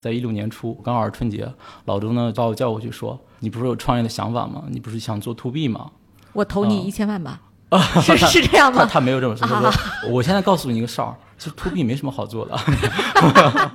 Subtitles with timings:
[0.00, 1.52] 在一六年初，刚好是春节，
[1.86, 4.62] 老周呢把我叫过去说：“你不是有创业的想法吗？
[4.68, 5.90] 你不是想做 to B 吗？”
[6.32, 7.40] 我投你一千万吧。
[8.00, 8.88] 是是这样他吗？
[8.90, 9.44] 他没有这么说。
[9.46, 9.72] 他说
[10.08, 12.56] ：“我现在告诉你一个事儿，其实 to B 没什么好做的。”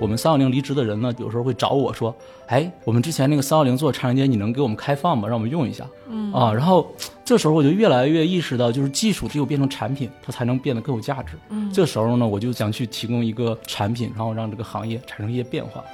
[0.00, 2.14] 我们三六零离职的人呢，有时候会找我说
[2.46, 5.26] ：“哎，我们之前那个三六零做的长时间，你能给我们开放吗？
[5.26, 6.86] 让我们用一下。”嗯啊，然后
[7.24, 11.34] 这时候我就越来越意识到，就是技术只有变成产品，它才能变得更有价值。
[11.50, 15.84] 嗯，这时候呢，我就想去提供一个产品，然后让这个行业产生一些变化。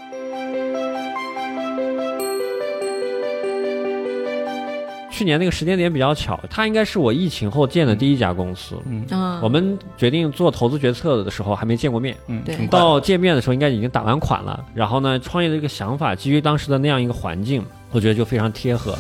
[5.15, 8.75] 去年那个时间点比较巧，它应该是我疫情后建的第一家公司。
[8.85, 9.07] 嗯，
[9.41, 14.65] 我们决定做投资决策的时候还没见过面，嗯，对到见面的时候应该已经打完款了。
[14.75, 18.99] 然后呢，创业的这个想法基于当时的那样一个环境，我觉得就非常贴合。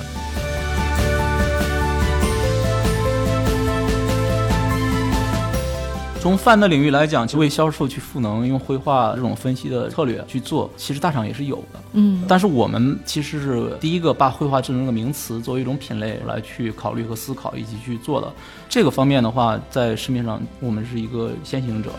[6.24, 11.78] 从泛的领域来讲，就为销售去赋能，用绘画这种分析的策略去做，其实大厂也是有的。
[11.92, 18.32] 嗯，但是我们其实是第一个把绘画智能这个名词作为一种品类来去考虑和思考，以及去做的
[18.70, 21.90] 这个方面的话，在市面上我们是一个先行者。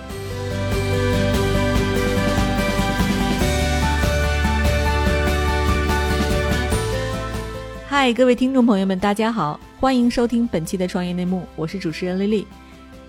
[7.88, 12.48] 嗨，各位听众朋友们，大家好，欢迎收听本期的创业内幕，我是主持人丽丽。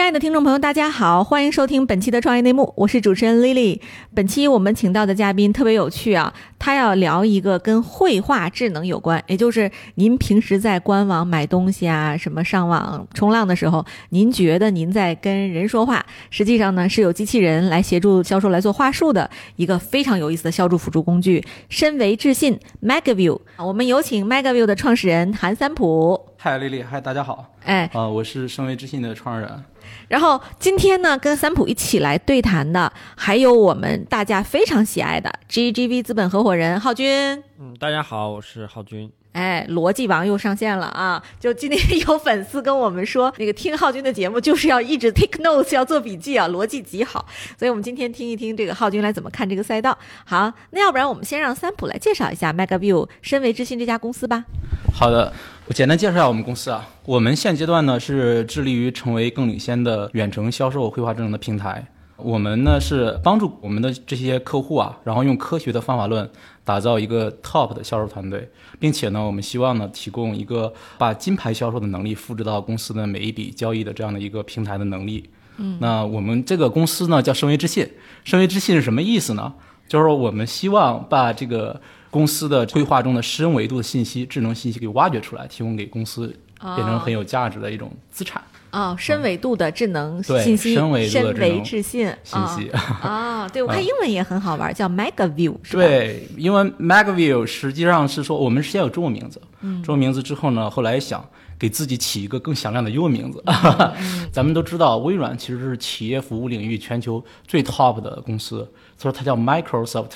[0.00, 3.78] 亲爱的听众朋友，大家好，欢迎收听本期的创业内幕，我是主持人 Lily。
[4.14, 23.38] 本期我们请到的嘉宾特别有趣啊，他要聊一个跟绘画智能有关，也就是您平时在官网买东西啊，什么上网冲浪的时候，您觉得您在跟人说话，实际上呢是有机器人来协助销售来做话术的一个非常有意思的销售辅助工具——身为智信 Megaview。
[23.58, 26.18] 我们有请 Megaview 的创始人韩三普。
[26.38, 29.62] 嗨，丽丽，嗨，大家好，哎，啊、我是身为智信的创始人。
[30.10, 37.40] 然后今天呢，跟三普一起来对谈的，还有我们大家非常喜爱的 GGV 资本合伙人浩军。
[37.60, 39.08] 嗯，大家好，我是浩军。
[39.30, 41.22] 哎，逻辑王又上线了啊！
[41.38, 47.24] 就今天有粉丝跟我们说，那个听浩军的节目就是要一直 take notes，要做笔记啊，逻辑极好。
[47.56, 49.96] 所以我们今天听一听这个浩军来怎么看这个赛道。
[50.24, 54.44] 好，那要不然我们先让三普来介绍一下 Megaview 深为之心这家公司吧。
[54.92, 55.32] 好的，
[55.66, 56.86] 我简单介绍一下我们公司啊。
[57.06, 61.86] 我们现阶段呢是致力于成为更领先的远程销售绘画智能的平台。
[62.16, 66.28] 我们呢是帮助我们的这些客户啊，然后用科学的方法论
[66.64, 68.46] 打造一个 top 的销售团队，
[68.78, 75.30] 并且呢，我们希望呢提供一个把金牌销售的能力复制到公司的每一笔交易的这样的一个平台的能力。
[75.56, 77.88] 嗯，那我们这个公司呢叫深为之信，
[78.22, 79.54] 深为之信是什么意思呢？
[79.88, 81.80] 就是说我们希望把这个
[82.10, 86.26] 公司的规划中的深维度的信息、智能信息给挖掘出来，提供给公司，
[86.60, 88.42] 变成很有价值的一种资产。
[88.72, 99.40] 哦，深维度的智能信息，深维智能信信息啊、啊对 我看英文也很好玩，叫 Megaview 是吧？，对，因为 MegaView 实际上是说我们先有中文名字，
[99.82, 101.24] 中文名字之后呢，后来想
[101.58, 103.42] 给自己起一个更响亮的英文名字。
[104.30, 110.12] 咱们都知道，微软其实是企业服务领域全球最 top 的公司，所以它叫 Microsoft。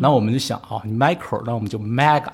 [0.00, 2.30] 那我们就想啊、你 micro，那我们就 mega，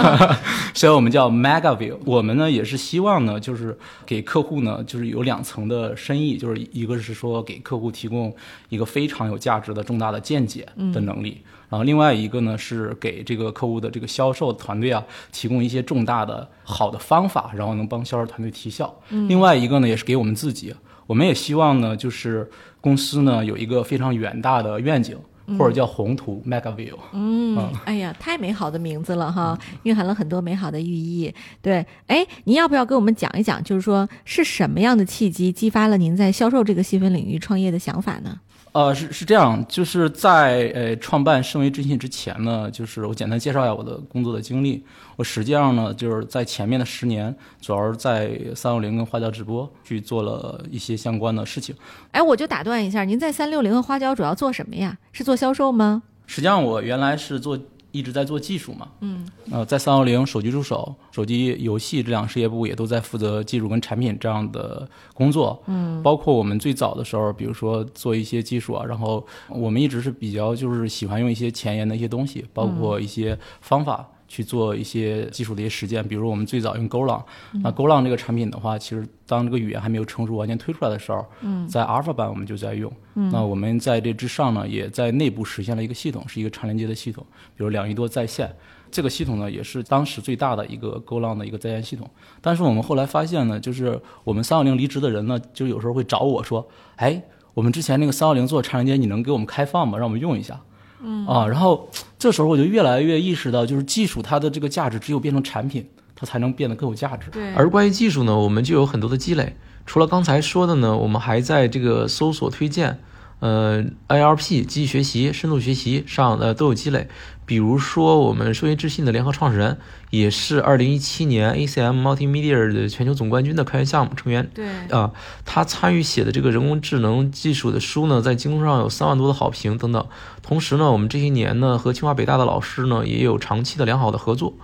[0.72, 1.96] 所以我们叫 Megaview。
[2.06, 3.76] 我们呢也是希望呢，就是
[4.06, 8.34] 给客户呢，就是有两层的深意，就是一个是说给客户提供
[8.70, 18.94] 一个非常有价值的重大的见解的能力，然后另外一个呢是给这个客户的这个销售团队啊提供一些重大的好的方法，然后能帮销售团队提效。
[19.28, 20.74] 另外一个呢也是给我们自己，
[21.06, 25.18] 我们也希望呢就是公司呢有一个非常远大的愿景。
[25.58, 31.34] 或者叫宏图 Mega View，嗯，哎呀，太美好的名字了哈，蕴含了很多美好的寓意。
[31.60, 38.40] 对，哎，您要不要给我们讲一讲，就是说是什么样的契机激发了您在销售这个细分领域创业的想法呢？
[38.72, 44.84] 呃，是是这样，就是在呃创办深为征信之前呢，就是我简单介绍一下我的工作的经历。
[45.16, 51.74] 我实际上呢，就是在前面的十年，主要是在三六零跟花椒直播去做了一些相关的事情。
[52.12, 54.96] 哎，我就打断一下，您在三六零和花椒主要做什么呀？
[55.10, 56.02] 是做销售吗？
[56.26, 57.58] 实际上我原来是做
[57.92, 74.08] 一直在做技术嘛，嗯，呃，在三六零手机助手、手机游戏这两个事业部也都在负责技术跟产品这样的工作，嗯，包括我们最早的时候，比如说做一些技术啊，然后我们一直是比较就是喜欢用一些前沿的一些东西，包括一些方法。
[74.30, 77.20] 去做一些技术的一些实践，比如我们最早用 Golang，、
[77.64, 88.48] 那 Golang 这个产品的话，其实当这个语言还没有成熟完全推出来的时候，嗯，在 Alpha 版我们就在用，嗯，那我们在这之上呢，也在内部实现了一个系统，是一个长连接的系统，比如两亿多在线。
[88.92, 92.08] 这个系统呢，也是当时最大的一个 Golang 的一个在线系统。
[92.40, 97.20] 但是我们后来发现呢，就是我们三六零离职的人呢，就有时候会找我说：“哎，
[97.52, 99.98] 我们之前那个三六零做长连接，你能给我们开放吗？
[99.98, 100.60] 让我们用一下。”
[101.02, 101.88] 嗯啊，然后
[102.18, 107.30] 这时候我就越来越意识到，就是技术它的这个价值只有变成产品，它才能变得更有价值。
[107.30, 109.56] 对，而关于技术呢，我们就有很多的积累。
[109.86, 113.00] 除了刚才说的呢，我们还在这个搜索推荐、
[113.40, 117.08] 呃 ARP 机器学习、深度学习上呃都有积累。
[117.44, 119.78] 比如说，我们数学智信的联合创始人，
[120.10, 124.48] 也是二零一七年 ACM Multimedia 的全球总冠军的开源项目成员。
[124.54, 125.10] 对，啊，
[125.44, 130.06] 他参与写的这个人工智能技术的书呢，在京东上有三万多的好评等等。
[130.42, 134.54] 同时呢，我们这些年呢，和清华北大的老师呢，也有长期的良好的合作。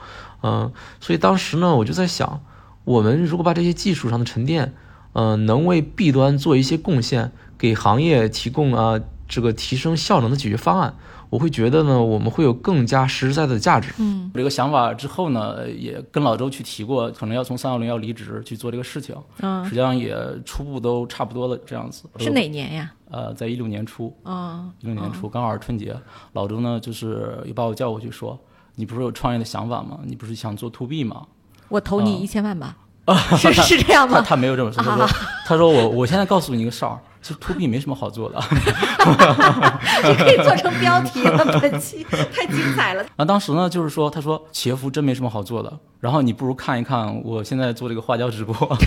[0.43, 0.71] 嗯、
[1.01, 2.41] 所以当时呢，我就在想，
[2.85, 4.75] 我们如果把这些技术上的沉淀，
[5.19, 10.95] 嗯、能为 B 端做一些贡献，给行业提供啊这个提升效能的解决方案，
[11.31, 13.95] 我会觉得呢，我们会有更加实实在在的价值。
[13.99, 19.17] 嗯有这个想法之后呢，也跟老周去提过，可能要从三幺零要离职去做这个事情。
[19.41, 20.15] 嗯实嗯，际上也
[20.45, 22.05] 初步都差不多了，这样子。
[22.19, 22.93] 是哪年呀？
[23.11, 25.97] 呃，在一六年初，嗯一六年初刚好是春节，
[26.35, 28.39] 老周呢就是又把我叫过去说，
[28.75, 30.01] 你不是有创业的想法吗？
[30.05, 31.27] 你不是想做 to B 吗？
[31.69, 32.77] 我投你嗯一千万吧？
[33.39, 34.21] 是是这样吗？
[34.21, 35.09] 他没有这么说，他说
[35.47, 38.43] 他说我我现在告诉你一个事儿，其实 to B 没什么好做的。
[40.03, 43.05] 这可以做成标题了，本期太精彩了。
[43.17, 48.79] 那当时呢，就是说，他说企业服真没什么好做的，然后你不如看一看我现在做这个花椒直播，啊，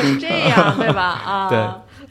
[0.00, 1.02] 是这样对吧？
[1.02, 1.58] 啊，对。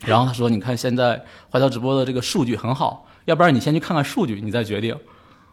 [0.05, 4.95] 然后他说，你看现在花椒直播的这个数据很好，要不然你先去看看数据，你再决定。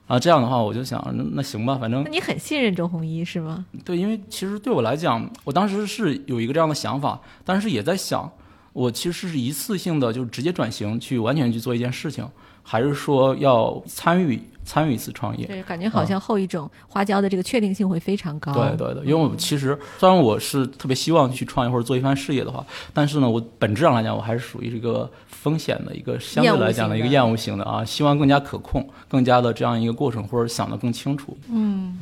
[0.08, 3.66] 啊，这样的话，我就想，那那行吧，反正那你很信任周鸿祎是吗？
[3.84, 8.32] 对，因为其实对我来讲，我当时是有一个这样的想法，但是也在想，
[8.72, 12.26] 我其实是一次性的，就直接转型去完全去做一件事情，
[12.70, 15.47] 还是说要参与参与一次创业？
[15.47, 18.53] 对，感觉好像后一种花椒的这个确定性会非常高。
[18.53, 22.62] 对对对，因为我其实虽然我是特别希望去创业或者做一番事业的话，
[22.93, 31.35] 但是呢，我本质上来讲，我还是属于这个风险的一个相对来讲的一个厌厌恶型的啊，希望更加可控，更加的这样一个过程，或者想得更清楚。
[31.50, 31.99] 嗯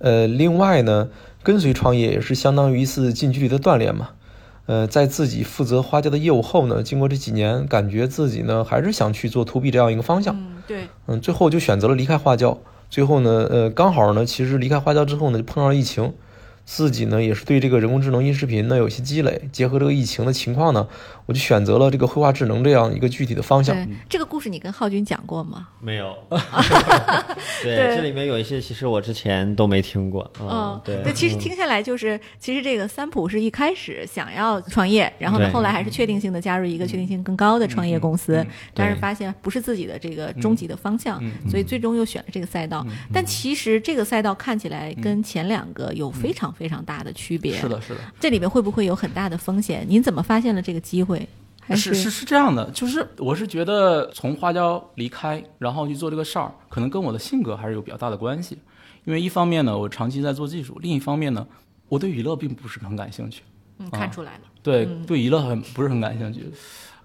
[0.00, 1.08] 呃，另外呢，
[1.42, 4.10] 跟随创业也是相当于一次近距离的锻炼嘛。
[4.70, 10.32] 呃，在自己负责花椒的业务后呢，经过这几年，感觉自己呢还是想去做 to B 这样一个方向。
[10.36, 12.56] 嗯，对，嗯，最后就选择了离开花椒。
[12.88, 16.12] 最后呢，呃，刚好呢，其实离开花椒之后呢，就碰上了疫情，
[16.72, 20.86] 自己呢也是对这个人工智能音视频呢有一些积累，结合这个疫情的情况呢，
[21.26, 23.74] 我就选择了这个绘画智能这样一个具体的方向。
[23.74, 25.66] 对，这个故事你跟浩军讲过吗？
[25.80, 26.16] 没有。
[27.60, 30.30] 对对，这里面有一些其实我之前都没听过。
[30.40, 31.12] 嗯，对。
[31.12, 42.86] 其实听下来就是，其实这个三浦是一开始想要创业，然后呢，后来还是确定性的加入一个确定性更高的创业公司，嗯但是发现不是自己的这个终极的方向，嗯所以最终又选了这个赛道。
[43.12, 47.56] 但其实这个赛道看起来跟前两个有非常非常大的区别。
[47.56, 48.00] 是，的，是的。
[48.20, 49.82] 这里面会不会有很大的风险？
[49.88, 51.26] 您怎么发现了这个机会？
[51.62, 58.58] 还是是是这样的，就是我是觉得从花椒离开，然后去做这个事儿，可能跟我的性格还是有比较大的关系。
[59.06, 61.46] 因为一方面呢，我长期在做技术；另一方面呢，
[61.88, 63.42] 我对娱乐并不是很感兴趣。
[63.78, 64.40] 嗯，看出来了。
[64.62, 66.44] 对，对娱乐很不是很感兴趣，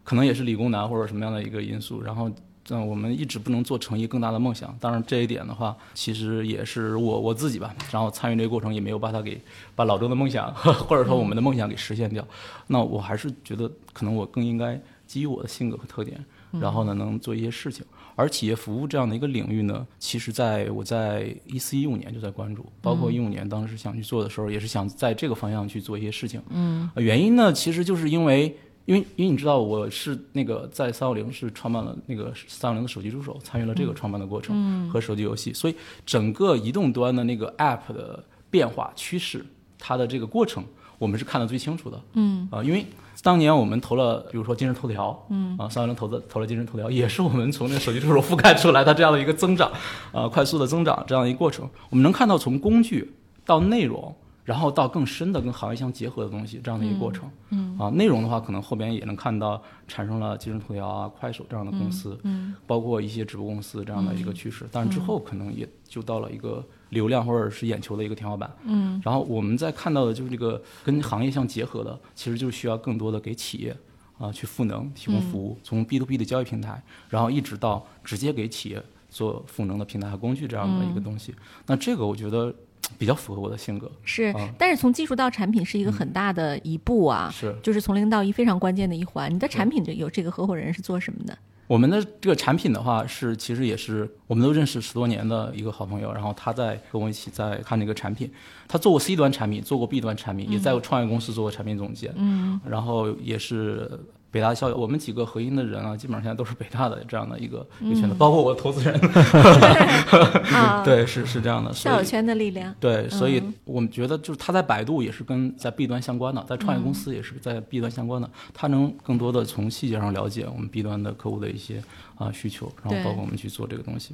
[0.03, 2.01] 可能也是理工男或者什么样的一个因素。
[2.01, 2.29] 然后，
[2.69, 4.75] 嗯，我们一直不能做成一个更大的梦想。
[4.79, 7.75] 当然，这一点的话，其实也是我我自己吧。
[7.91, 9.39] 然后参与这个过程，也没有把它给
[9.75, 12.27] 把老周的梦想 或者说我们的梦想给实现掉。
[12.65, 16.19] 那我还是觉得，可能我更应该基于我的性格和特点，
[16.60, 17.86] 然后呢，能做一些事情。
[18.15, 26.41] 而企业服务这样的一个领域呢，其实在我在一四一五年就在关注，包括一五年当时想去做的时候，也是想在这个方向去做一些事情。
[26.50, 28.57] 嗯，原因呢，其实就是因为。
[28.85, 35.75] 因为因为你知道我是那个在三六零是创办了那个三六零的手机助手，参与了这个创办的过程和手机游戏，所以
[36.05, 39.43] 整个移动端的那个 App 的变化趋势，
[39.79, 40.63] 它的这个过程，
[40.99, 41.99] 我们是看得最清楚的。
[42.13, 42.85] 嗯啊、因为
[43.23, 49.71] 当年我们投了，比如说今日头条，嗯啊，三六零投的投了今日头条，也是我们从那个手机助手覆盖出来它这样的一个增长，
[50.11, 53.13] 啊，快速的增长这样的一个过程，我们能看到从工具
[53.45, 54.15] 到内容。
[54.45, 57.29] 然后到更深的跟行业相结合的东西，这样的一个过程。
[57.49, 64.65] 嗯啊，内容的话，可能后边也能看到产生了今日头条啊、快手这样的公司，嗯，包括一些直播公司这样的一个趋势。
[64.71, 68.55] 但是之后可能也就到了一个流量或者是眼球的一个天花板。
[68.63, 73.75] 嗯，然后我们在看到的就是这个跟行业相结合的，其实就是需要更多的给企业
[74.19, 78.83] 啊去赋能、提供服务，从 B to B 的交易平台，然后一直到直接给企业。
[79.07, 81.33] 做赋能的平台和工具这样的一个东西。
[81.65, 82.53] 那这个我觉得
[82.97, 83.91] 比较符合我的性格。
[84.03, 89.33] 是啊，但是从技术到产品是一个很大的一步啊，是就是从零到一非常关键的一环。
[89.33, 91.37] 你的产品有这个合伙人是做什么的？
[91.67, 98.31] 我们的这个产品的话，是其实也是我们都认识十多年的一个好朋友，然后他在跟我一起在看这个产品。
[98.67, 103.99] 他做过 C 端产品，做过 B 端产品，也在创业公司做过产品总监，嗯，然后也是
[104.35, 104.75] 北大校友。
[104.75, 108.93] 我们几个合音的人啊，基本上现在都是北大的这样的一个一个圈子，包括我的投资人。
[110.53, 111.71] 啊，对，是是这样的。
[111.71, 112.75] 校友圈的力量。
[112.77, 121.81] 对，所以嗯我们觉得就是他在百度也是跟在 B 端相关的，在创业公司也是在 B 端相关的，他能更多的从细节上了解我们 B 端的客户的一些
[122.17, 124.13] 啊、需求，然后包括我们去做这个东西。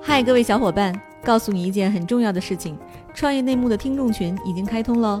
[0.00, 2.78] 嗨，各位小伙伴，告诉你一件很重要的事情：
[3.12, 5.20] 创业内幕的听众群已经开通喽。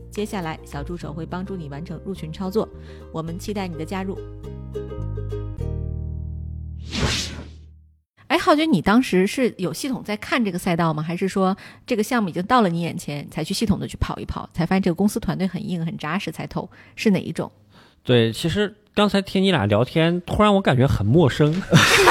[0.11, 2.67] 接下来，小助手会帮助你完成入群操作。
[3.13, 4.19] 我们期待你的加入。
[8.27, 11.01] 哎，浩军，你当时是有系统在看这个赛道吗？
[11.01, 16.69] 还是说这个项目已经到了你眼前，才去系统的去跑一跑，才发现这个公司团队很硬、很扎实才投？
[16.95, 17.51] 是哪一种？
[18.03, 21.49] 对，其实刚才听你俩聊天，突然我感觉很陌生。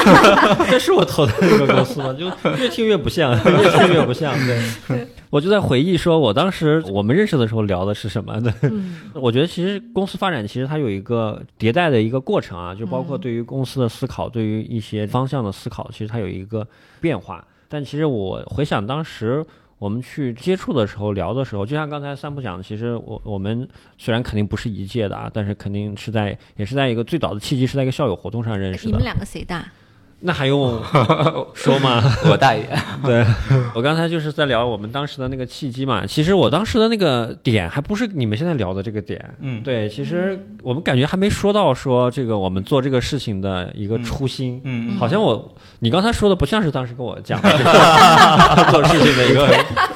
[0.69, 2.11] 这是我投的那个公司吗？
[2.13, 2.25] 就
[2.57, 4.33] 越听越不像， 越听越不像。
[4.87, 8.51] 对，我就在回忆说，我当时我们认识的时候聊的是什么的。
[8.63, 16.67] 嗯我觉得其实公司发展其实它有一个迭代的一个过程啊，就包括对于公司的思考，对于一些方向的思考，其实它有一个
[16.99, 17.45] 变化。
[17.69, 19.45] 但其实我回想当时
[19.81, 28.91] 我们去接触的时候、聊的时候，就像刚才三浦讲的，其实我我们虽然肯定不是一届的啊，但是肯定是在也是在一个最早的契机是在一个校友活动上认识的。
[28.91, 29.65] 你们两个谁大？
[30.23, 30.79] 那还用
[31.53, 32.01] 说吗？
[32.29, 32.67] 我大爷，
[33.03, 33.25] 对
[33.73, 36.05] 我刚才就是在聊我们当时的那个契机嘛。
[36.05, 39.23] 其实我当时的那个点还不是你们现在聊的这个点。
[39.39, 44.61] 嗯，对，其实我们感觉还没说到说这个我们做这个事情的一个初心。
[44.63, 49.47] 嗯好像我你刚才说的不像是当时跟我讲的这个做事情的一个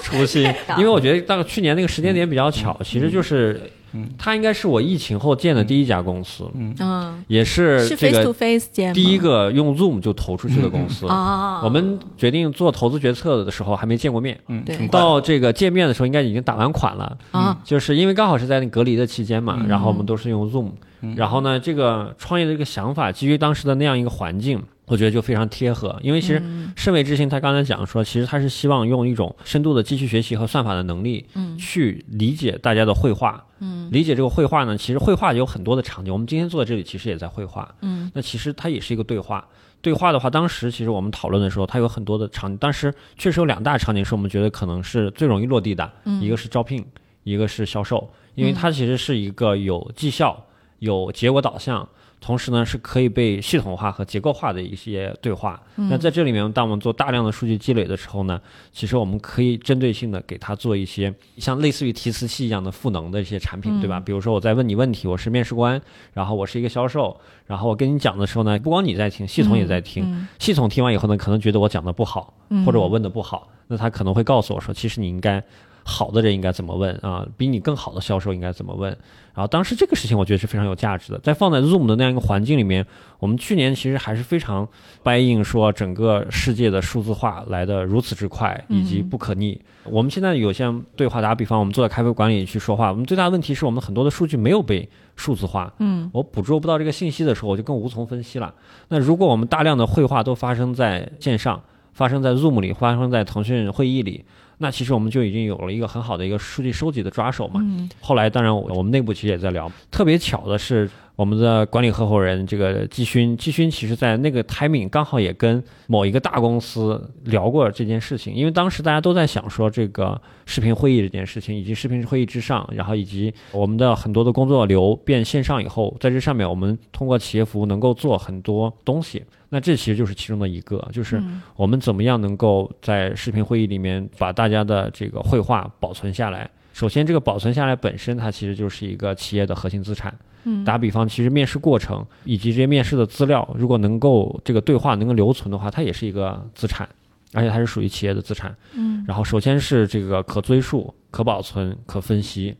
[0.01, 3.61] 初心，因为我觉得到去年那个时间点比较巧，其实就是
[3.95, 4.09] 嗯。
[4.17, 6.75] 它应该是我疫情后建的第一家公司，嗯。
[6.79, 8.93] 嗯，也是是这 face to 个？
[8.93, 11.07] 第一个用 Zoom 就投出去的公司。
[11.07, 14.87] 啊，我们决定做投资决策的时候还没见过面，嗯，对。
[14.89, 17.17] 到这个见面的时候应该已经打完款了。
[17.31, 19.67] 啊，就是因为刚好是在那隔离的期间嘛，嗯。
[19.67, 20.71] 然后我们都是用 Zoom，、
[21.01, 21.15] 嗯。
[21.15, 25.97] 然后呢，这个创业的这个想法基于当时的那样一个环境，我觉得就非常贴合。
[26.01, 33.45] 因为其实嗯盛伟之星他刚才讲说，其实他是希望用一种深度的机器学习和算法的能力，嗯去理解大家的绘画。
[33.59, 37.73] 嗯理解这个绘画呢，其实绘画有很多的场景，我们今天坐在这里其实也在绘画。
[37.81, 39.47] 嗯那其实它也是一个对话。
[39.81, 46.83] 对话的话，当时其实我们讨论的时候，它有很多的场景，当时确实有两大场景是我们觉得可能是最容易落地的，嗯一个是招聘，
[47.23, 50.43] 一个是销售，因为它其实是一个有绩效、
[50.79, 51.87] 有结果导向，
[52.19, 55.61] 同时呢是可以被系统化和结构化的一些对话。
[55.75, 58.41] 嗯那在这里面，当我们做大量的数据积累的时候呢，
[58.71, 63.99] 其实我们可以针对性的给它做一些像类似于提词器一样的赋能的一些产品，嗯对吧？
[63.99, 65.79] 比如说我在问你问题，我是面试官，
[66.13, 70.03] 然后我是一个销售，然后我跟你讲的时候呢，不光你在听，系统也在听。
[70.05, 75.43] 嗯系统听完以后呢，可能觉得我讲的不好，嗯或者我问的不好，那他可能会告诉我说，其实你应该
[75.87, 78.89] 好的人应该怎么问啊，比你更好的销售应该怎么问。
[79.35, 82.83] 然后当时这个事情我觉得是非常有价值的，在放在 Zoom 的那样一个环境里面，
[83.19, 84.67] 我们去年其实还是非常
[85.03, 89.61] buy in 说整个世界的数字化来的如此之快以及不可逆。
[89.83, 98.51] 我们现在有些对话，打比方，我们坐在咖啡馆里去说话，我们最大的问题是我们很多的数据没有被数字化，嗯我捕捉不到这个信息的时候，我就更无从分析了。
[98.87, 101.61] 那如果我们大量的绘画都发生在线上，
[101.93, 104.25] 发生在 Zoom 里，发生在腾讯会议里，
[104.57, 107.59] 那其实我们就已经有了一个很好的一个数据收集的抓手嘛。
[107.63, 129.23] 嗯后来，当然我我们内部其实也在聊，特别巧的是，我们的管理合伙人这个季勋，季勋其实在那个 timing 刚好也跟某一个大公司聊过这件事情，因为当时大家都在想说这个视频会议这件事情，以及视频会议之上，然后以及我们的很多的工作流变线上以后，在这上面我们通过企业服务能够做很多东西。
[129.55, 136.49] 那这其实就是其中的一个，就是嗯我们怎么样能够在视频会议里面把大家的这个绘画保存下来。
[136.73, 140.13] 首先，这个保存下来本身它其实就是一个企业的核心资产。
[140.43, 146.85] 嗯打比方，其实面试过程以及这些面试的资料，如果能够这个对话能够留存的话，它也是一个资产，
[147.31, 148.53] 而且它是属于企业的资产。
[148.73, 152.53] 嗯，然后首先是这个可追溯、可保存、可分析，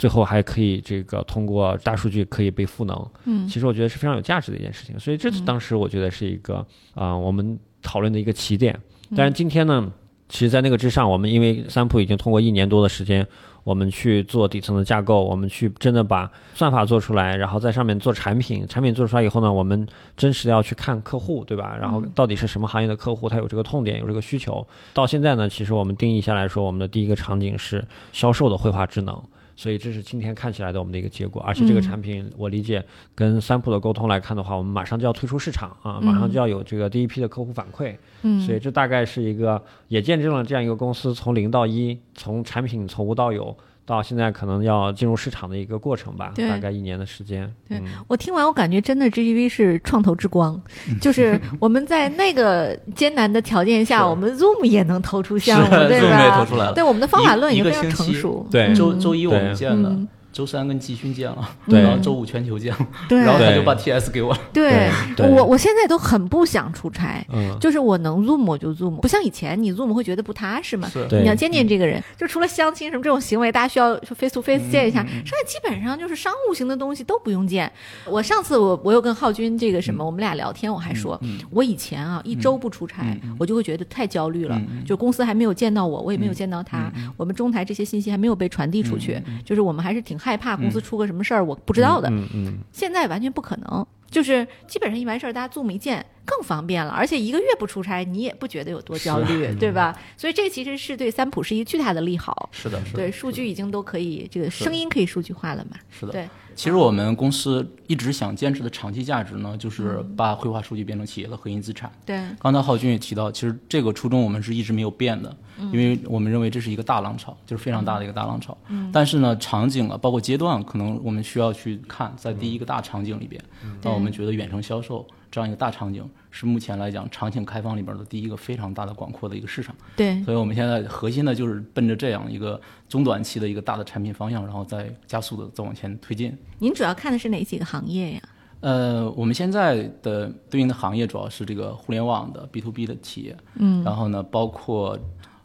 [0.00, 3.10] 最后还可以这个通过大数据可以被赋能。
[3.26, 8.74] 嗯其实我觉得是非常有价值的一件事情，所以这是当时我觉得是一个啊、我们讨论的一个起点。
[9.14, 9.92] 但是今天呢，
[10.30, 13.26] 其实，在那个之上，我们因为三普已经通过一年多的时间，
[13.62, 18.66] 我们去做底层的架构，我们去真的把算法做出来，然后在上面做产品。
[18.66, 21.76] 产品做出来以后呢，我们真实的要去看客户，对吧？
[21.78, 24.66] 然后到底是什么行业的客户，他有这个痛点，有这个需求。
[24.94, 29.20] 到现在呢，其实我们定义下来说，我们的第一个场景是销售的绘画智能。
[29.60, 31.82] 所以这是今天看起来的我们的一个结果，而且这个嗯。
[31.82, 32.82] 产品，我理解
[33.14, 43.54] 跟三普的沟通来看的话，我们马上就要推出市场啊，马上就要有这个第一批的客户反馈，嗯，所以这大概是一个也见证了这样一个公司从零到一，从产品从无到有，
[43.90, 47.52] 到现在可能要进入市场的一个过程吧，大概一年的时间。
[47.68, 50.60] 对嗯我听完，我感觉真的 GGV 是创投之光，
[51.00, 56.38] 就是 我们在那个艰难的条件下，我们 Zoom 也能投出项目，是对 Zoom 也吧？
[56.38, 58.46] 投出来了对，我们的方法论已一经非常成熟。
[58.50, 61.80] 对嗯周周一我们见了嗯，周三跟季勋见了，对。
[61.80, 64.40] 然后周五全球见了，然后他就把 TS 给我了。
[64.52, 64.88] 对。
[65.16, 70.88] 对我我现在都很不想出差，嗯，就是我能 Zoom 我就 Zoom，不像以前你 Zoom 会觉得不踏实嘛。
[70.88, 71.06] 是。
[71.08, 71.22] 对。
[71.22, 77.70] 你要见见这个人，就除了相亲什么这种行为，大家需要 face to face 见一嗯下，剩下基本上就是商务型的东西都不用见。
[78.06, 83.04] 我上次我我又跟浩军这个什么，我们俩聊天，我还说，嗯我以前啊一周不出差，
[83.38, 92.08] 我就会觉得太焦虑了，嗯就公司还没有见到我，我也没有见到他，我们中台这些信息还没有被传递出去，就是我们还是挺害怕公司出个什么事儿我不知道的。
[92.10, 99.98] 嗯嗯，现在完全不可能，就是基本上一完事儿，大家 Zoom 一见更方便了，而且一个月不出差，你也不觉得有多焦虑，对吧？
[100.16, 102.48] 所以这其实是对三普是一个巨大的利好。
[102.52, 105.76] 是的，是的，对，数据已经都可以，这个声音可以数据化了嘛？
[105.90, 106.12] 是的。
[106.12, 111.90] 对，其实我们公司一直想坚持的长期价值呢，就是把绘画数据变成企业的核心资产。
[112.06, 115.34] 对，刚才浩军也提到，其实这个初衷我们是一直没有变的，
[115.72, 118.56] 因为我们认为这是一个大浪潮，就是非常大的一个大浪潮。
[118.92, 123.42] 但是呢，场景啊，包括阶段，可能我们需要去看，在第一个大场景里边，
[123.82, 129.74] 那我们觉得远程销售这样一个大场景是目前来讲场景开放里边的第一个非常大的广阔的一个市场。
[129.96, 136.36] 对，所以我们现在核心呢就是奔着这样一个中短期的一个大的产品方向，然后再加速的再往前推进。
[136.58, 138.20] 您主要看的是哪几个行业呀？
[138.60, 144.98] 呃，我们现在的对应的行业主要是这个互联网的 B to B 的企业，嗯，然后呢，包括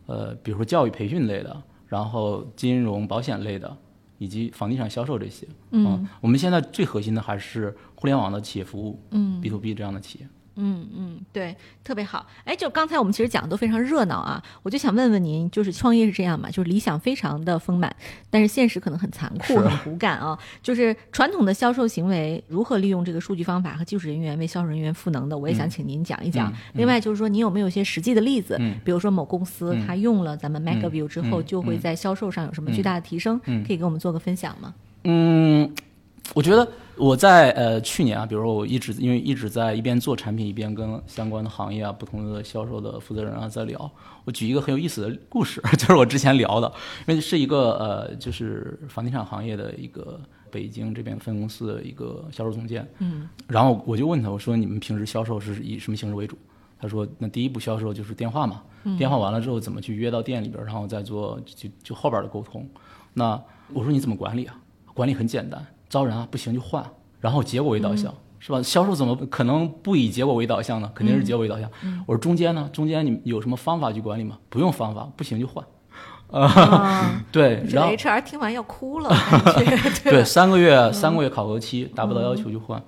[0.05, 1.55] 呃，比如说教育培训类的，
[1.87, 3.77] 然后金融保险类的，
[4.17, 5.47] 以及房地产销售这些。
[5.71, 10.27] 嗯我们现在最核心的还是互联网的企业服务，嗯 B to B 这样的企业。
[10.55, 12.25] 嗯嗯，对，特别好。
[12.43, 16.49] 哎，就刚才我们其实讲的都非常热闹啊，我就想问问您，就是创业是这样嘛？
[16.49, 17.93] 就是理想非常的丰满，
[18.29, 20.37] 但是现实可能很残酷、很骨感啊。
[20.61, 26.51] 就是传统的销售行为如何利用这个数据方法和技术人员为销售人员赋能的，我也想请您讲一讲。
[26.51, 28.55] 嗯另外就是说，您有没有一些实际的例子？
[28.59, 33.39] 嗯比如说某公司嗯它用了咱们 MegaView 之后，嗯就会在销售上有什么巨大的提升？
[33.45, 34.73] 嗯可以给我们做个分享吗？
[35.03, 35.71] 嗯，
[36.33, 43.89] 我觉得我在呃去年啊，比如说我一直因为一直在一边做产品，一边跟相关的行业啊、不同的销售的负责人啊在聊。
[44.25, 46.71] 我举一个很有意思的故事， 就是我之前聊的，
[47.07, 52.85] 因为是一个呃，就是房地产行业的一个北京这边分公司的一个销售总监。
[52.99, 56.37] 嗯然后我就问他，我说你们平时销售是以什么形式为主？
[56.77, 58.61] 他说那第一步销售就是电话嘛，
[58.97, 62.67] 电话完了之后怎么去约到店里边儿，然后再做就就后边儿的沟通。
[63.13, 63.41] 那
[63.73, 64.59] 我说你怎么管理啊？
[64.93, 66.85] 管理很简单，招人啊不行就换，
[67.21, 68.13] 然后结果为导向。
[68.37, 68.61] 是吧？
[68.61, 70.91] 销售怎么可能不以结果为导向呢？
[70.93, 71.67] 肯定是结果为导向。
[72.05, 72.69] 我说中间呢？
[72.71, 74.37] 中间你有什么方法去管理吗？
[74.49, 75.65] 不用方法，不行就换。
[76.29, 79.09] 啊， 对，然后 HR 听完要哭了，
[80.03, 82.79] 对，三个月三个月考核期达不到要求就换。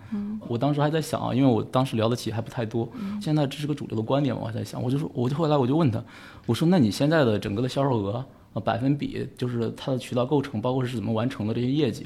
[0.47, 2.87] 我当时还在想啊，因为我当时聊的企业还不太多，
[3.19, 6.03] 现在这是个主流的观点嘛，我还在想，我就说，我就后来我就问他，
[6.45, 12.05] 我说那你现在的整个的销售额啊百分比，就是它的渠道构成，包括是怎么完成的这些业绩，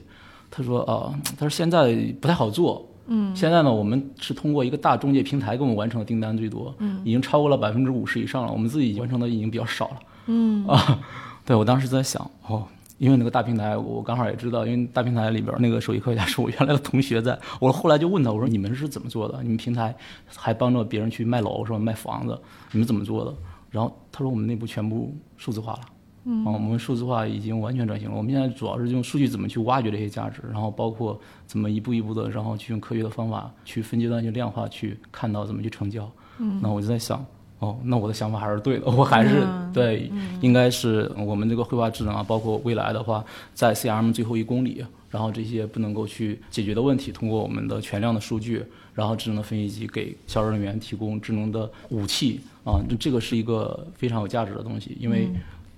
[0.51, 2.85] 他说啊，他说现在不太好做。
[3.07, 9.95] 嗯，现在呢，我们是通过一个大中介平台给我们完成的订单最多，嗯，已经超过了百分之五十以上了，我们自己完成的已经比较少了。
[10.27, 10.99] 嗯啊，
[11.43, 12.63] 对我当时在想，哦，
[12.99, 19.41] 因为那个大平台，我刚好也知道，因为大平台里边那个手机科学家是我原来的同学在，我后来就问他，我说你们是怎么做的？
[19.41, 19.93] 你们平台
[20.33, 21.79] 还帮着别人去卖楼是吧？
[21.79, 22.39] 卖房子，
[22.71, 23.33] 你们怎么做的？
[23.71, 25.79] 然后他说我们内部全部数字化了。
[26.23, 28.15] 嗯，我们数字化已经完全转型了。
[28.15, 36.09] 我们现在主要是用数据怎么去挖掘这些价值，然后包括怎么一步一步的，然后去用科学的方法去分阶段去量化，去看到怎么去成交。
[36.37, 37.25] 嗯，那我就在想，
[37.59, 55.29] 哦，那我的想法还是对的，我还是、嗯对，应该是我们这个绘画智能啊，包括未来的话，在 CRM 最后一公里，然后这些不能够去解决的问题，通过我们的全量的数据，然后智能的分析机给销售人员提供智能的武器啊，这这个是一个非常有价值的东西，因为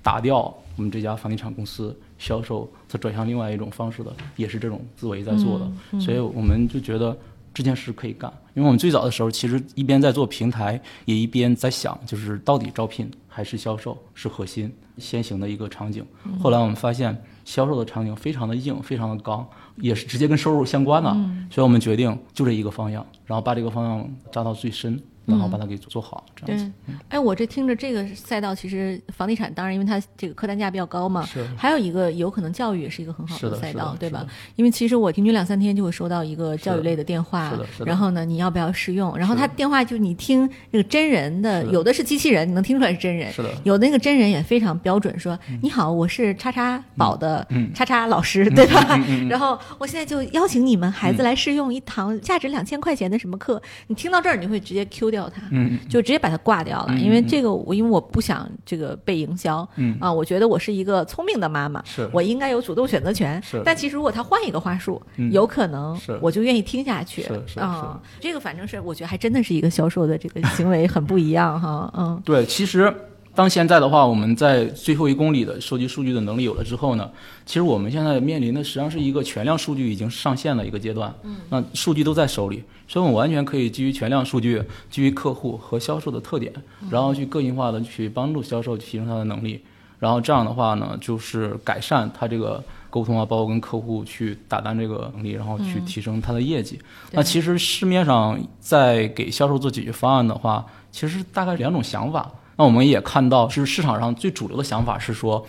[0.04, 7.18] 打掉我们这家房地产公司销售，再转向另外一种方式的，也是这种思维在做的，所以我们就觉得。
[7.56, 16.04] 这件事可以干，因为我们最早的时候其实一边在做平台，也一边在想，就是到底招聘还是销售是核心先行的一个场景。
[16.39, 21.12] 后来我们发现销售的场景非常的硬，非常的刚，也是直接跟收入相关的，
[21.52, 25.00] 所以我们决定就这一个方向，然后把这个方向扎到最深。
[25.26, 26.72] 然后把它给做好，这样子。
[27.10, 31.26] 哎，我这听着这个赛道，其实房地产当然，因为它这个客单价比较高嘛。
[31.26, 31.46] 是。
[31.58, 34.26] 还有一个有可能教育也是一个很好的赛道，对吧？
[34.56, 37.86] 因为其实我平均两三天就会收到一个教育类的电话，是的，是的。
[37.86, 39.18] 然后呢，你要不要试用？
[39.18, 43.32] 然后他电话就你听那个真人的，有的是机器人，你能听出来是真人。
[43.32, 43.50] 是的。
[43.64, 49.00] 有的那个真人也非常标准，说你好，我是叉叉宝的叉叉老师，对吧？
[49.30, 53.62] 然后我现在就邀请你们孩子来试用一堂价值两千块钱的什么课。
[53.88, 55.43] 你听到这儿，你会直接 Q 掉它。
[55.52, 55.78] 嗯。
[55.88, 63.41] 就直接把它挂掉了，因为这个我因为我不想这个被营销，嗯啊，我觉得我是一个聪明的妈妈，是我应该有主动选择权。
[63.43, 64.99] 是，但其实如果他换一个话术，
[65.32, 67.21] 有可能我就愿意听下去。
[67.21, 72.21] 是是啊，这个反正是我觉得还真的是一个销售的这个行为很不一样哈，嗯。
[72.26, 72.91] 对，其实。
[73.36, 77.10] 当现在的话，我们在最后一公里的收集数据的能力有了之后呢，
[77.48, 81.12] 其实我们现在面临的实际上是一个全量数据已经上线的一个阶段。
[81.24, 86.54] 嗯，那数据都在手里，所以我们完全可以基于全量数据，基于客户和销售的特点，
[86.91, 89.60] 然后去个性化的去帮助销售提升他的能力，
[89.98, 96.80] 然后这样的话呢，就是改善他这个沟通啊，包括跟客户去打单这个能力，然后去提升他的业绩。
[97.12, 102.32] 那其实市面上在给销售做解决方案的话，其实大概两种想法。
[102.63, 105.45] 那我们也看到，是市场上最主流的想法是说，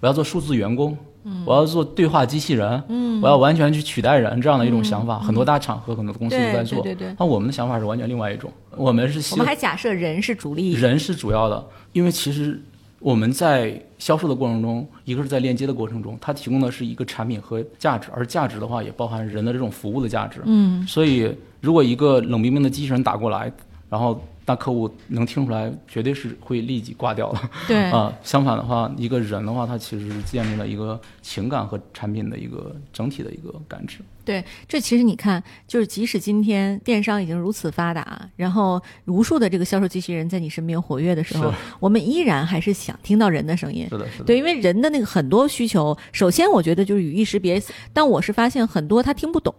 [0.00, 0.98] 我要做数字员工，
[1.44, 2.82] 我要做对话机器人，
[3.22, 5.16] 我要完全去取代人这样的一种想法。
[5.20, 6.82] 很多大厂和很多公司都在做。
[6.82, 7.16] 对对对。
[7.20, 12.60] 那我们的想法是完全另外一种，我们是我们还假设人是主力，人是主要的，因为其实
[12.98, 20.40] 我们在销售的过程中，一个是在链接的过程中，它提供的是一个产品和价值，而价值的话也包含人的这种服务的价值。
[20.46, 20.84] 嗯。
[20.84, 23.52] 所以，如果一个冷冰冰的机器人打过来，
[23.88, 24.20] 然后。
[24.46, 27.40] 那客户能听出来，绝对是会立即挂掉的。
[27.66, 33.98] 对 啊，相反的话，一个人的话，他其实是建立了一个情感和产品的一个整体的一个感知。
[34.24, 43.86] 对，这其实你看，就是即使今天电商已经如此发达，然后无数的这个销售机器人在你身边活跃的时候，我们依然还是想听到人的声音。
[43.88, 44.24] 是的，是的。
[44.24, 49.54] 对，因为人的那个很多需求，首先我觉得就是语义识别，但我是发现很多他听不懂，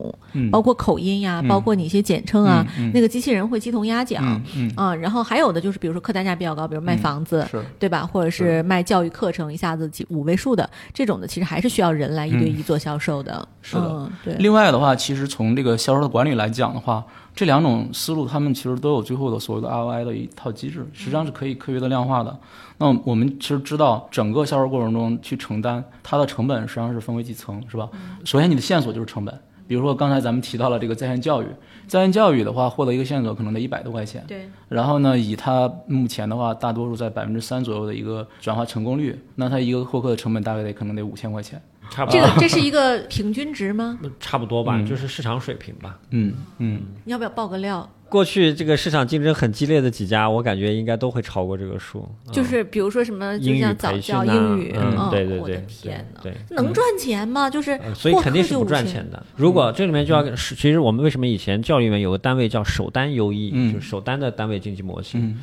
[0.52, 4.41] 包括口音呀，包括你一些简称啊，那个机器人会鸡同鸭讲。
[4.54, 7.46] 嗯啊，然后还有的就是，比如说客单价比较高，比如卖房子，
[7.80, 8.06] 对吧？
[8.06, 13.46] 或者是卖教育课程，一下子几五位数的这种的，其实还是需要人来一对一做销售的。
[13.62, 14.36] 是的，对。
[14.36, 17.04] 另外的话，其实从这个销售的管理来讲的话，
[17.36, 22.38] 这两种思路，他们其实都有最后的所谓的 ROI 的一套机制，实际上是可以科学的量化的。
[22.78, 27.90] 那我们其实知道，整个销售过程中去承担它的成本，实际上是分为几层，是吧？
[28.24, 29.34] 首先，你的线索就是成本。
[29.68, 31.48] 比如说刚才咱们提到了这个在线教育，
[31.88, 34.23] 在线教育的话，获得一个线索可能得一百多块钱。
[34.28, 34.50] 对。
[34.69, 41.62] 然后呢，以它目前的话，大多数在百分之三左右的一个转化成功率，那它一个获客的成本大概得可能得五千块钱。
[41.89, 42.19] 差不多。
[42.19, 44.00] 这个这是一个平均值吗？
[44.19, 45.97] 差不多吧，就是市场水平吧。
[46.12, 46.82] 嗯嗯。
[47.06, 47.89] 你要不要爆个料？
[48.10, 52.08] 过去这个市场竞争很激烈的几家，我感觉应该都会超过这个数。
[52.32, 57.50] 就是比如说什么，就像早教英语，嗯，对对对，天哪，对，能赚钱吗？
[57.50, 59.21] 就是所以肯定是不赚钱的。
[59.36, 65.38] 如果这里面就要是，其实我们为什么以前教育里面有个单位叫首单优异，就是首单的单位经济模型，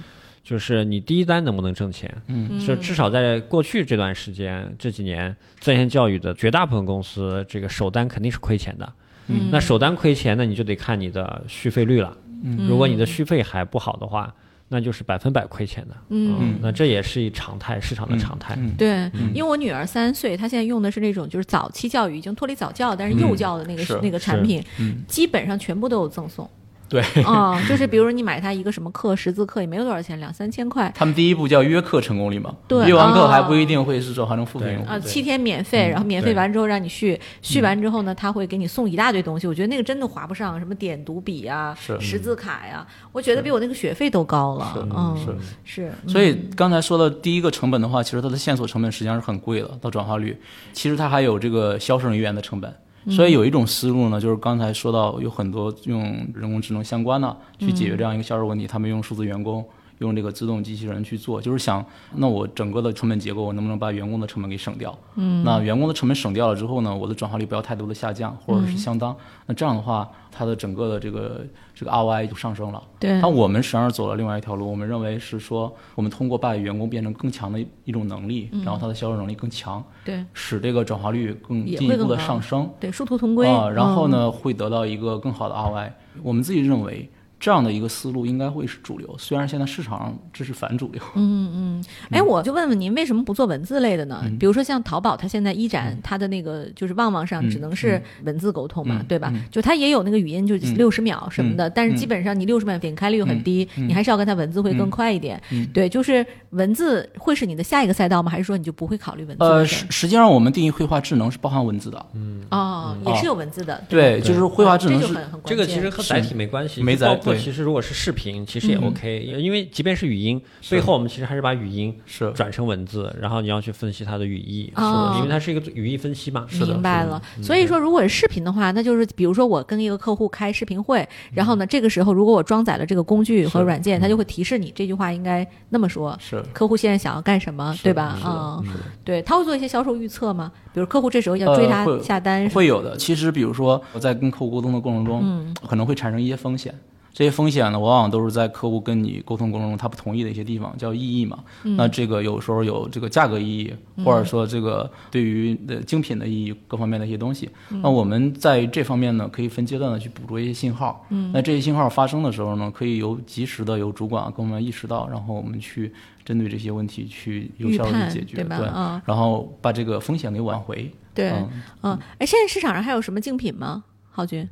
[0.45, 2.15] 就是你第一单能不能挣钱？
[2.27, 8.93] 嗯，是至少在过去这段时间这几年，在线教育的绝大部分公司，这个首单肯定是亏钱的。
[9.29, 12.15] 嗯，那首单亏钱，那你就得看你的续费率了。
[12.45, 14.35] 嗯如果你的续费还不好的话，
[14.69, 15.95] 那就是百分百亏钱的。
[16.11, 18.55] 嗯，那这也是一常态，市场的常态。
[18.77, 24.63] 对，因为我女儿三岁，她现在用的是那种就是早期教育，已经脱离早教，但是幼教的那个那个产品，
[25.09, 26.47] 基本上全部都有赠送。
[26.95, 30.93] 对，啊， 就是比如说你买他一个什么课，识字课也没有多少钱，两三千块。
[30.95, 34.89] 他们第一步叫约课成功率嘛，对，约完课还不一定会是转化成付费用户。
[34.89, 39.49] 啊，七天免费，然后免费完之后让你续，续完之后呢，他会给你送一大堆东西。
[39.49, 44.73] 我觉得那个真的划不上，什么点读笔啊，识字卡呀，我觉得比我那个学费都高了。
[44.97, 45.17] 嗯，
[45.65, 45.93] 是是。
[46.07, 50.41] 所以刚才说的第一个成本的话，其实它的线索成本实际上是很贵的，到转化率，
[50.73, 52.73] 其实它还有这个销售人员的成本。
[53.11, 56.03] 所以有一种思路呢，就是刚才说到有很多用
[56.35, 59.65] 人工智能相关的去解决这样一个销售问题，他们用数字员工。
[60.05, 61.85] 用这个自动机器人去做，就是想，
[62.17, 64.97] 那我整个的成本结构，我能不能把员工的成本给省掉？
[65.17, 69.17] 嗯，那员工的成本省掉了之后呢，我的转化率不要太多的下降，或者是相当。
[69.47, 72.83] 那这样的话，它的整个的这个这个 ROI 就上升了。
[72.99, 82.71] 对那我们实际上是走了另外一条路，我们认为是说，我们通过把员工变成更强的一种能力，然后他的销售能力更强，对使这个转化率更进一步的上升。
[82.79, 83.49] 对，殊途同归。
[83.49, 84.11] 啊，然后嗯？
[84.11, 85.91] 呢，会得到一个更好的 ROI。
[86.23, 91.03] 我们自己认为这样的一个思路应该会是主流，虽然现在市场上这是反主流。
[91.15, 91.85] 嗯嗯。
[92.11, 94.23] 哎，我就问问您，为什么不做文字类的呢？
[94.25, 94.39] 嗯。
[94.39, 99.31] 比如说像淘宝，它现在一展它的那个就是旺旺上嗯只能是文字沟通嘛，嗯对吧？
[99.35, 99.43] 嗯。
[99.51, 100.75] 就它也有那个语音，就嗯。
[100.75, 103.87] 六十秒什么的，但是基本上你六十秒点开率很低，嗯。
[103.87, 103.89] 嗯。
[103.89, 105.41] 你还是要跟它文字会更快一点。
[105.51, 105.67] 嗯。
[105.75, 108.31] 对，就是文字会是你的下一个赛道吗？
[108.31, 109.65] 还是说你就不会考虑文字呃？
[109.67, 112.07] 实实际上我们定义绘画智能是包含文字的。
[112.15, 112.43] 嗯。
[112.51, 113.83] 哦，也是有文字的。
[113.89, 115.83] 对，吧就是绘画智能这就是很很关这个其键。
[115.83, 126.47] 实和载体没关系，没载括对其实如果是视频，其实也嗯 OK，、因为即便是语音，是背后我们其实还是把语音是转成文字，然后你要去分析它的语义，哦是因为它是一个语义分析嘛。
[126.49, 136.17] 是的明白了，所以说如果是视频的话，那就是比如说我跟一个客户开视频会，然后呢，这个时候如果我装载了这个工具和软件，它就会提示你这句话应该那么说。
[136.21, 138.15] 是客户现在想要干什么，对吧？
[138.19, 138.63] 是的啊、
[139.05, 140.53] 对，他会做一些销售预测吗？
[140.73, 142.97] 比如客户这时候要追他呃会下单，会有的。
[142.97, 146.75] 其实，比如说我在跟客户沟通的过程中，嗯可能会产生一些风险。
[147.15, 151.39] 这些风险呢，往往都是在客户跟你沟通过程中他不同意的一些地方，叫异议嘛。
[151.63, 153.75] 嗯那这个有时候有这个价格异议，
[154.05, 157.49] 或者说这个对于的精品的异议各方面的一些东西。
[157.71, 161.07] 嗯那我们在这方面呢，可以分阶段的去捕捉一些信号。
[161.11, 165.93] 嗯，那这些信号发生的时候呢，可以由及时的由主管跟我们意识到，然后我们去
[166.25, 168.73] 针对这些问题去有效的去解决，对吧？
[168.75, 170.91] 嗯，然后把这个风险给挽回。
[171.15, 171.49] 对，嗯
[171.83, 173.85] 嗯，哎，现在市场上还有什么竞品吗？
[174.11, 174.49] 浩军，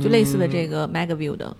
[0.00, 1.54] 就类似的这个 MegaView 的，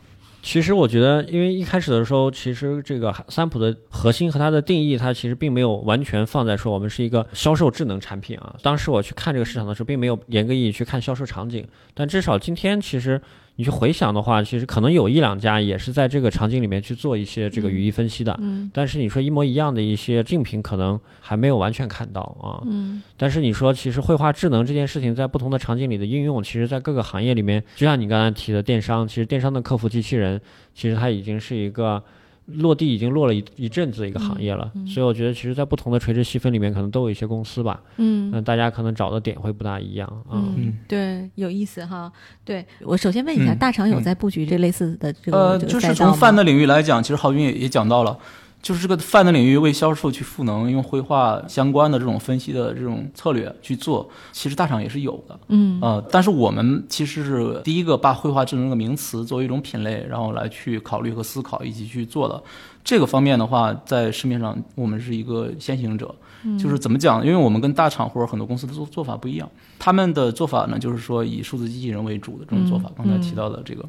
[0.44, 8.54] 其实我觉得，因为一开始的时候，其实这个三普的核心和它的定义，它其实并没有完全放在说我们是一个销售智能产品啊。
[8.62, 13.18] 当时我去看这个市场的时候，并没有严格意义去看销售场景，但至少今天其实
[13.56, 18.36] 你去回想的话，其实可能有一两家也是在这个场景里面去做一些这个语义分析的。
[18.40, 22.62] 嗯但是你说一模一样的一些竞品，可能还没有完全看到啊。
[22.66, 30.40] 嗯但是你说，其实绘画智能这件事情在不同的场景里的应用，其实在各个行业里面，就像你刚才提的电商，其实电商的客服机器人，
[30.74, 32.02] 其实它已经是一个
[32.46, 34.70] 落地已经落了一一阵子的一个行业了。
[34.86, 40.42] 所以我觉得，其实，在不同的垂直细分里面，可能都有一些公司吧，嗯那大家可能找的点会不大一样啊。
[40.56, 42.12] 嗯，对，有意思哈。
[42.44, 48.18] 对我首先问一下，嗯大厂有嗯在布局这类似的这个呃，这个就是从泛的领域来讲，其实郝军也也讲到了，
[48.64, 55.38] 就是这个泛的领域为销售去赋能，用绘画相关的这种分析的这种策略去做，其实大厂也是有的。
[55.48, 62.42] 嗯呃，但是我们其实是第一个把绘画智能这个名词作为一种品类，然后来去考虑和思考以及去做的。
[62.82, 66.14] 这个方面的话，在市面上我们是一个先行者。
[66.60, 67.24] 就是怎么讲？
[67.24, 72.90] 因为我们跟大厂或者很多公司的做做法不一样，他们的做法呢，就是说以数字机器人为主的这种做法。
[72.98, 73.82] 刚才提到的这个，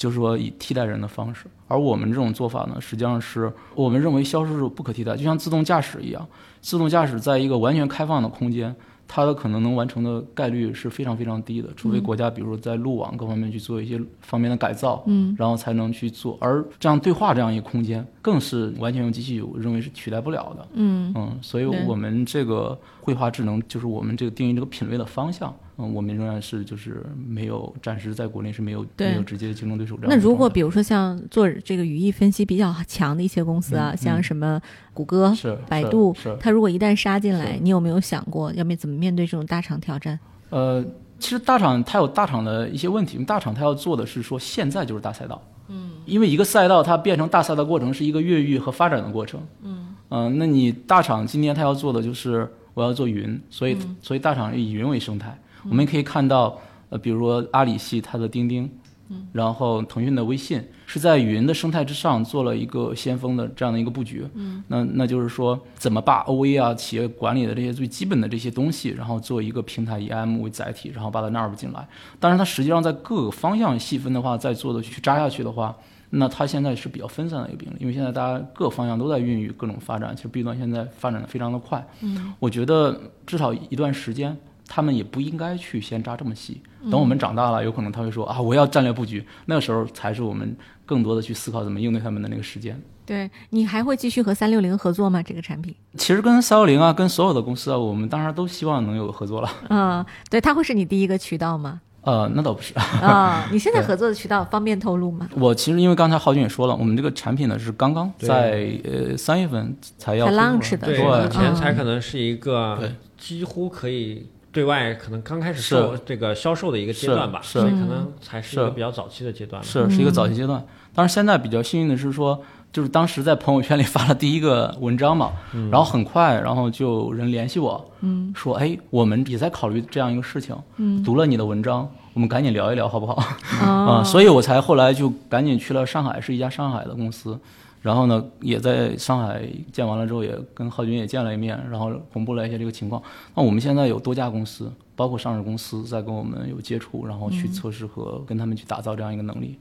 [0.00, 1.44] 就是说以替代人的方式。
[1.68, 6.26] 而我们这种做法呢，实际上是我们认为销售是不可替代，就像自动驾驶一样，
[6.62, 8.74] 自动驾驶在一个完全开放的空间。
[9.12, 16.38] 它的可能能完成的概率是非常非常低的，除非国家比如说在路网各方面去做一些方面的改造，嗯，然后才能去做。
[16.40, 20.68] 而这样对话这样一个空间，更是完全用机器，我认为是取代不了的。
[20.74, 25.52] 嗯嗯，所以我们这个绘画智能就是我们这个定义这个品类的方向。
[25.80, 30.28] 嗯，我们仍然是就是没有，暂时在国内是没有没有直接竞争对手这样那的状态。
[30.30, 34.60] 如果比如说像做这个语义分析比较强的一些公司啊，嗯像什么
[34.92, 35.34] 谷歌、
[35.68, 40.18] 百度，它如果一旦杀进来，你有没有想过要面怎么面对这种大厂挑战？
[40.50, 40.84] 呃，
[41.18, 49.86] 其实大厂它有大厂的一些问题，大厂它要做的是说现在就是大赛道，嗯，因为一个赛道它变成大赛道过程是一个越狱和发展的过程，嗯。
[50.10, 58.64] 那你大厂今天它要做的就是我要做云，所以、所以大厂以云为生态，我们可以看到，呃，比如说阿里系它的钉钉。
[59.12, 71.84] 嗯然后腾讯的微信是在云的生态之上做了一个先锋的这样的一个布局，嗯，那那就是说怎么把 OA 啊企业管理的这些最基本的这些东西，然后做一个平台以 IM 为载体，然后把它纳入进来。
[72.20, 75.76] 当然，它实际上在各个方向细分的话，再做的去扎下去的话，
[76.10, 82.96] 那它现在是比较分散的一个病例，因为现在大家各个方向都在孕育各种发展，其实 B 端现在发展的非常的快，嗯，我觉得
[83.26, 84.36] 至少一段时间。
[84.72, 90.56] 他们也不应该去先扎这么细，等我们长大了，有可能他会说啊，我要战略布局，那个时候才是我们
[90.86, 92.80] 更多的去思考怎么应对他们的那个时间。
[93.04, 95.20] 对你还会继续和三六零合作吗？
[95.20, 95.74] 这个产品？
[95.96, 99.50] 其实跟三六零啊，跟所有的公司啊，我们当然都希望能有合作了。
[99.68, 101.80] 嗯，对，它会是你第一个渠道吗？
[102.02, 102.72] 呃，那倒不是。
[102.74, 105.28] 啊、你现在合作的渠道方便透露吗？
[105.36, 119.68] 我其实因为刚才浩军也说了，我们这个产品呢是刚刚在呃三月份才要 launch 的对，是吧以前嗯才可能是一个对几乎可以对外可能刚开始是售这个销售的一个阶段吧，是所以可嗯能才是一个比较早期的阶段吧。
[119.68, 120.60] 是是一个早期阶段。
[120.94, 125.30] 当然现在比较幸运的是说，就是当时在朋友圈里发了第一个文章嘛，
[125.70, 133.14] 然后很快，然后就有人联系我，嗯说哎，我们也在考虑这样一个事情，嗯读了你的文章，我们赶紧聊一聊好不好？
[133.62, 137.38] 啊 啊、所以我才后来就赶紧去了上海，是一家上海的公司。
[137.80, 143.02] 然后呢，也在上海见完了之后，也跟浩军也见了一面，然后公布了一些这个情况。
[143.34, 149.58] 那我们现在有多家公司，包括上市公司，在跟我们有接触，然后去测试和跟他们去打造这样一个能力。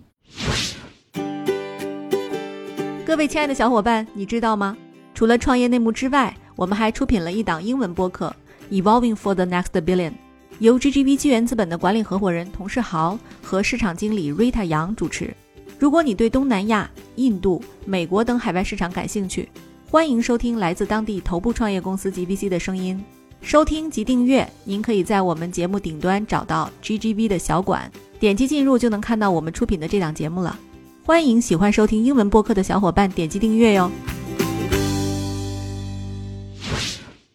[3.06, 4.78] 各位亲爱的小伙伴，你知道吗？
[5.16, 8.36] 除了创业内幕之外，我们还出品了一档英文播客
[8.84, 10.12] 《Evolving for the Next Billion》，
[10.60, 15.34] 由 GGV 纪元资本的管理合伙人童世豪和市场经理 Rita 杨主持。
[15.80, 19.48] 如果你对东南亚、印度、美国等海外市场感兴趣，
[19.90, 23.02] 欢迎收听来自当地头部创业公司 GVC 的声音。
[23.42, 27.90] 收听及订阅，您可以在我们节目顶端找到 GGV 的小馆，
[28.20, 30.60] 点击进入就能看到我们出品的这档节目了。
[31.06, 33.90] 欢迎喜欢收听英文播客的小伙伴点击订阅哟。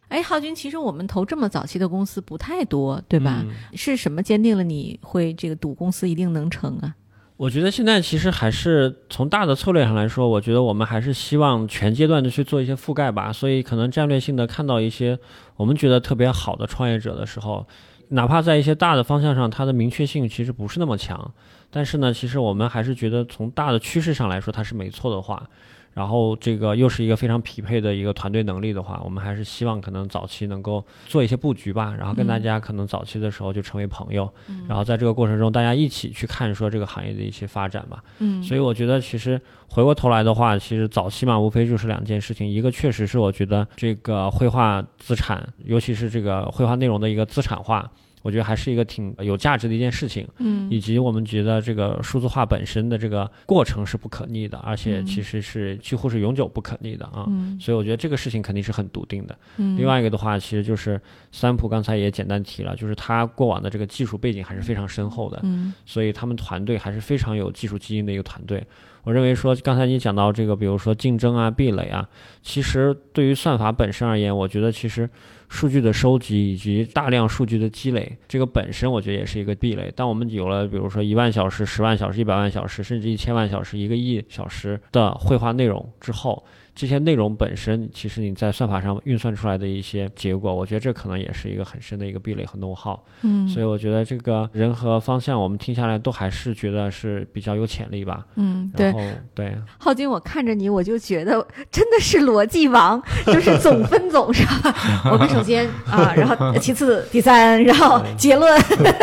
[0.09, 3.43] 哎，浩军，其实我们投这么早期的公司不太多，对吧？
[3.43, 6.95] 嗯是什么坚定了你会这个赌公司一定能成啊？
[7.37, 13.33] 我觉得现在其实还是从大的策略上来说，我觉得我们还是希望全阶段的去做一些覆盖吧。
[13.33, 15.19] 所以可能战略性的看到一些
[15.57, 17.67] 我们觉得特别好的创业者的时候，
[18.11, 21.35] 哪怕在一些大的方向上，它的明确性其实不是那么强，
[21.71, 25.49] 但是呢，其实我们还是觉得从大的趋势上来说，它是没错的话。
[25.95, 34.29] 然后这个又是一个非常匹配的一个团队能力的话，我们还是希望可能早期能够做一些布局吧，然后跟大家可能早期的时候就成为朋友，
[34.69, 38.03] 然后在这个过程中大家一起去看说这个行业的一些发展吧。
[38.19, 47.91] 嗯所以我觉得其实回过头来的话，其实早期嘛，无非就是两件事情，一个确实是我觉得这个绘画资产，尤其是这个绘画内容的一个资产化。
[48.25, 57.27] 我觉得还是一个挺有价值的一件事情，嗯以及我们觉得这个数字化本身的这个过程是不可逆的，而且嗯其实是几乎是永久不可逆的啊。
[57.29, 59.39] 嗯所以我觉得这个事情肯定是很笃定的。
[59.59, 60.99] 嗯另外一个的话，其实就是
[61.33, 68.67] 三浦刚才也简单提了，就是他过往的这个技术背景还是非常深厚的，嗯所以他们团队还是非常有技术基因的一个团队。
[69.03, 72.09] 我认为说，刚才你讲到这个，比如说竞争啊、壁垒啊，
[72.41, 75.07] 其实对于算法本身而言，我觉得其实
[75.49, 79.93] 数据的收集以及大量数据的积累，这个本身我觉得也是一个壁垒。
[79.95, 93.05] 当我们有了比如说一万小时、十万小时、一百万小时，甚至一千万小时、一个亿小时的绘画内容之后，这些内容本身，其实你在算法上运算出来的一些结果，我觉得这可能也是一个很深的一个壁垒和弄耗。
[93.23, 98.27] 嗯所以我觉得这个人和方向，我们听下来都还是觉得是比较有潜力吧。
[98.35, 98.93] 嗯，对
[99.35, 104.75] 对，浩军，我看着你，我就觉得真的是逻辑王，就是总分总是吧？
[105.13, 108.61] 我们首先啊，然后其次第三，然后结论，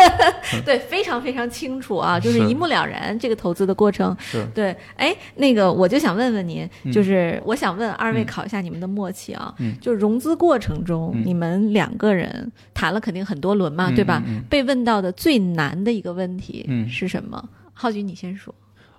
[0.66, 4.16] 对，非常非常清楚啊，就是是一目了然这个投资的过程。
[4.20, 8.26] 是对，哎，那个我就想问问您，嗯就是我想问二位嗯。
[8.26, 9.76] 考一下你们的默契啊，嗯。
[9.80, 11.24] 就是融资过程中，嗯。
[11.26, 14.22] 你们两个人谈了肯定很多轮嘛，嗯对吧？
[14.26, 14.44] 嗯嗯。
[14.50, 16.90] 被问到的最难的一个问题嗯。
[16.90, 17.48] 是什么？
[17.74, 18.54] 浩军，你先说。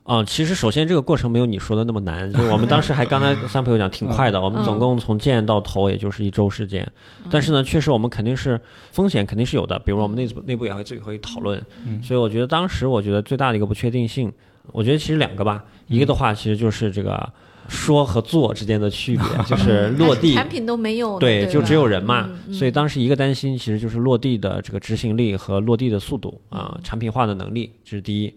[0.05, 6.85] 嗯，其实首先这个过程没有你说的那么难，就是我们当时还刚才三朋友讲挺快的，我们总共从建到投也就是一周时间，
[7.31, 12.03] 但是呢，确实我们肯定是风险肯定是有的，比如我们内部内部也会自己会讨论，嗯。
[12.03, 14.33] 所以我觉得当时我觉得最大的一个不确定性，
[14.73, 17.33] 我觉得其实两个吧，一个的话其实就是这个
[17.73, 28.33] 说和做之间的区别， 就是落地产品都没有，对，就只有人嘛，所以当时一个担心其实就是落地的这个执行力和落地的速度啊、产品化的能力，这是第一。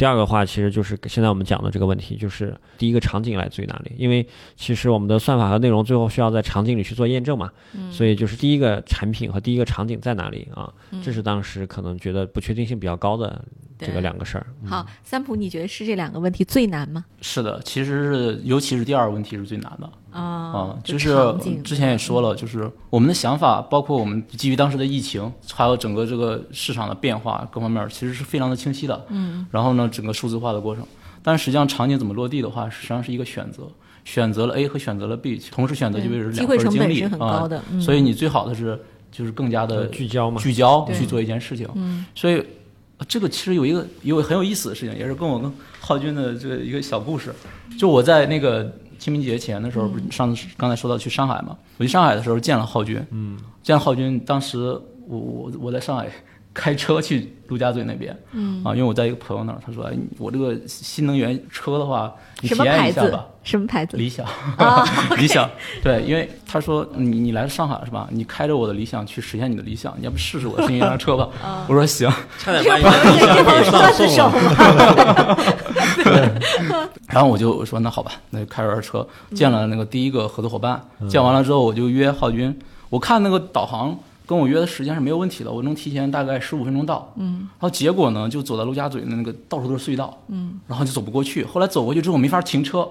[0.00, 3.92] 第二个话，其实就是现在我们讲的这个问题，就是第一个场景来自于哪里？
[3.98, 10.72] 因为其实我们的算法和内容最后需要在场景里去做验证嘛，嗯所以就是第一个产品和第一个场景在哪里啊？
[10.90, 13.44] 嗯这是当时可能觉得不确定性比较高的
[13.78, 14.46] 这个两个事儿。
[14.62, 17.04] 嗯好，三浦，你觉得是这两个问题最难吗？
[17.20, 29.06] 是的，其实是尤其是第二个问题是最难的啊啊，就就是之前也说了，就是我们的想法，包括我们基于当时的疫情，还有整个这个市场的变化各方面，其实是非常的清晰的。
[29.08, 30.84] 嗯，然后呢，整个数字化的过程，
[31.22, 33.62] 但实际上场景怎么落地的话，实际上是一个选择，
[34.04, 37.48] 选择了 A 和选择了 B，同时选择就意味着两份精力成本是很高啊，
[37.80, 38.80] 所以你最好的是
[39.12, 41.68] 就是更加的聚焦嘛，聚焦去做一件事情。
[41.74, 42.44] 嗯所以
[42.98, 47.34] 呃这个其实有一个有很有意思的事情，也是跟我跟浩军的这个一个小故事。
[47.78, 48.70] 就我在那个
[49.00, 51.56] 清明节前的时候，不是上次刚才说到去上海嘛？
[51.78, 54.58] 我去上海的时候见了浩军，嗯，见了浩军，当时
[55.08, 56.06] 我我我在上海
[56.52, 63.26] 开车去陆家嘴那边，嗯啊，因为我在一个朋友那儿，他说，哎，我这个新能源车的话，你体验一下吧。？
[63.42, 63.96] 什么牌子？
[63.96, 64.26] 理想，
[64.58, 64.84] 啊
[65.16, 65.48] 理想，
[65.82, 68.06] 对，因为他说你你来上海是吧？
[68.10, 71.28] 你开着我的理想去实现你的理想，你要不试试我的新能源车吧？
[71.66, 74.30] 我说行，差点这把你的 理想送了。
[74.30, 75.38] 吗？
[77.08, 82.56] 然后我就我说那好吧，那就开着车见了那个第一个合作伙伴，见完了之后我就约浩军，
[82.90, 83.98] 我看那个导航
[84.30, 87.12] 跟我约的时间是没有问题的，我能提前大概十五分钟到。
[87.16, 91.44] 嗯，然后结果呢，就走到陆家嘴的那个到处都是隧道，嗯，然后就走不过去。
[91.44, 92.88] 后来走过去之后没法停车，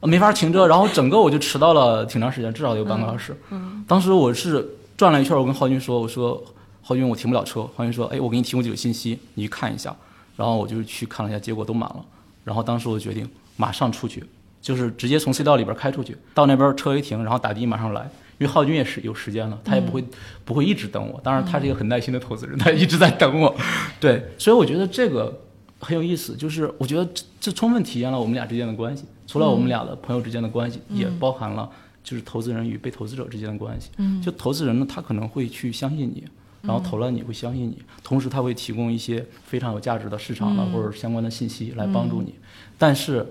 [0.00, 3.32] 呃没法停车，然后整个我就迟到了挺长时间，至少有半个小时。
[3.50, 6.42] 嗯，当时我是转了一圈，我跟浩军说，我说
[6.82, 9.94] 浩军我停不了车，浩军说，哎，我给你提供几个信息，你去看一下。
[10.34, 12.04] 然后我就去看了一下，结果都满了。
[12.42, 13.24] 然后当时我决定
[13.56, 14.24] 马上出去，
[14.60, 18.10] 就是直接从隧道里边开出去，到那边车一停，然后打的马上来。
[18.40, 20.02] 因为浩军也是有时间了，他也不会、
[20.46, 21.20] 不会一直等我。
[21.22, 23.54] 当然，他是一个很耐心的投资人，他一直在等我。
[24.00, 25.42] 对，所以我觉得这个
[25.78, 29.04] 很有意思，就是我觉得这这充分体现了我们俩之间的关系。
[29.26, 31.70] 除了我们俩的朋友之间的关系，也包含了
[32.02, 33.90] 就是投资人与被投资者之间的关系。
[33.98, 36.24] 嗯就投资人呢，他可能会去相信你，
[36.62, 42.34] 然后投了你会相信你，同时他会提供一些非常有价值的市场的、嗯或者相关的信息来帮助你。
[42.78, 43.26] 但是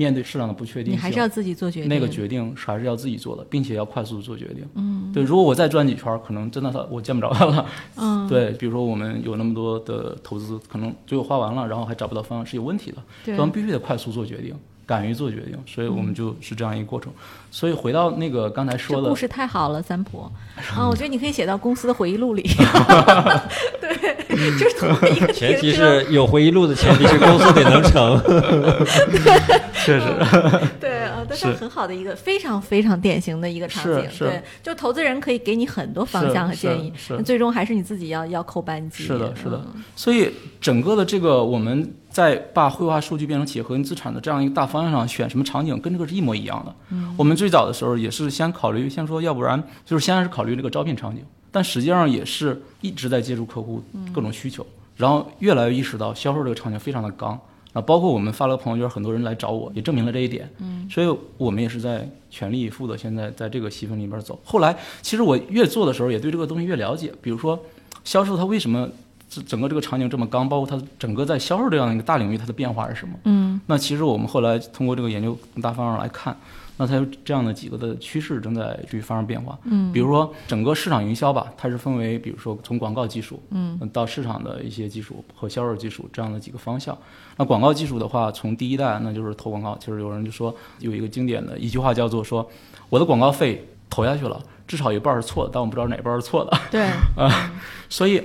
[0.00, 1.88] 面对市场的不确定性，你还是要自己做决定。
[1.90, 4.66] 那个决定是还是要自己做的，并且要快速做决定。
[4.74, 7.66] 嗯，对，如果我再转几圈，可能真的他我见不着他了。
[7.96, 12.96] 嗯，对，比如说我们有那么多的投资，可能最后花完了，然后还找不到方案，是有问题的。
[13.26, 14.54] 对必须得快速做决定，
[14.86, 17.12] 敢于做决定，所以我们就是这样一个过程。
[17.50, 20.22] 所以回到那个刚才说的故，事太好了，三浦
[20.74, 22.42] 啊，我觉得你可以写到公司的回忆录里。
[23.80, 24.09] 对，
[24.58, 28.20] 就是同一个前提是有回忆录的前提是公司得能成。
[29.82, 30.06] 确实，
[30.78, 34.06] 对啊，但是是很好的一个非常非常典型的一个场景。
[34.18, 39.04] 对，就投资人可以给你很多方向和建议，是那最终还是你自己要要扣扳机。
[39.04, 39.82] 是的，是的嗯。
[39.96, 40.30] 所以
[40.60, 46.74] 整个的这个我们在把绘画数据变成企业核心资产的这样一个大方向上选什么场景，跟这个是一模一样的。
[46.90, 53.82] 嗯，我们最早的时候也是先考虑，先说要不然就是先是考虑这个招聘场景，但实际上也是一直在接触客户
[54.12, 57.38] 各种需求，然后越来越意识到销售这个场景非常的刚。
[57.72, 60.50] 啊，包括我们发了个朋友圈，很多人来找我，也证明了这一点。
[60.58, 64.36] 嗯，所以我们也是在全力以赴的，现在在这个细分里边走。
[64.42, 67.12] 后来，其实我越做的时候，也对这个东西越了解。
[67.22, 67.56] 比如说，
[68.02, 68.88] 销售它为什么
[69.28, 73.14] 整整个这个场景这么刚，包括它整个在销售这样一个大领域它的变化是什么？
[73.22, 76.36] 嗯那其实我们后来通过这个研究大方向来看，
[76.80, 79.58] 那它有这样的几个的趋势正在去发生变化。
[79.64, 86.96] 嗯，比如说整个市场营销吧，它是分为比如说从广告技术，嗯，到市场的一些技术和销售技术这样的几个方向。
[87.36, 92.50] 那广告技术的话，从第一代那就是投广告，就是有人就说有一个经典的一句话叫做说，
[92.88, 96.58] 我的广告费投下去了，至少一半是错的，但我不知道哪半是错的。
[96.72, 96.80] 对
[97.14, 97.52] 啊，
[97.90, 98.22] 所以，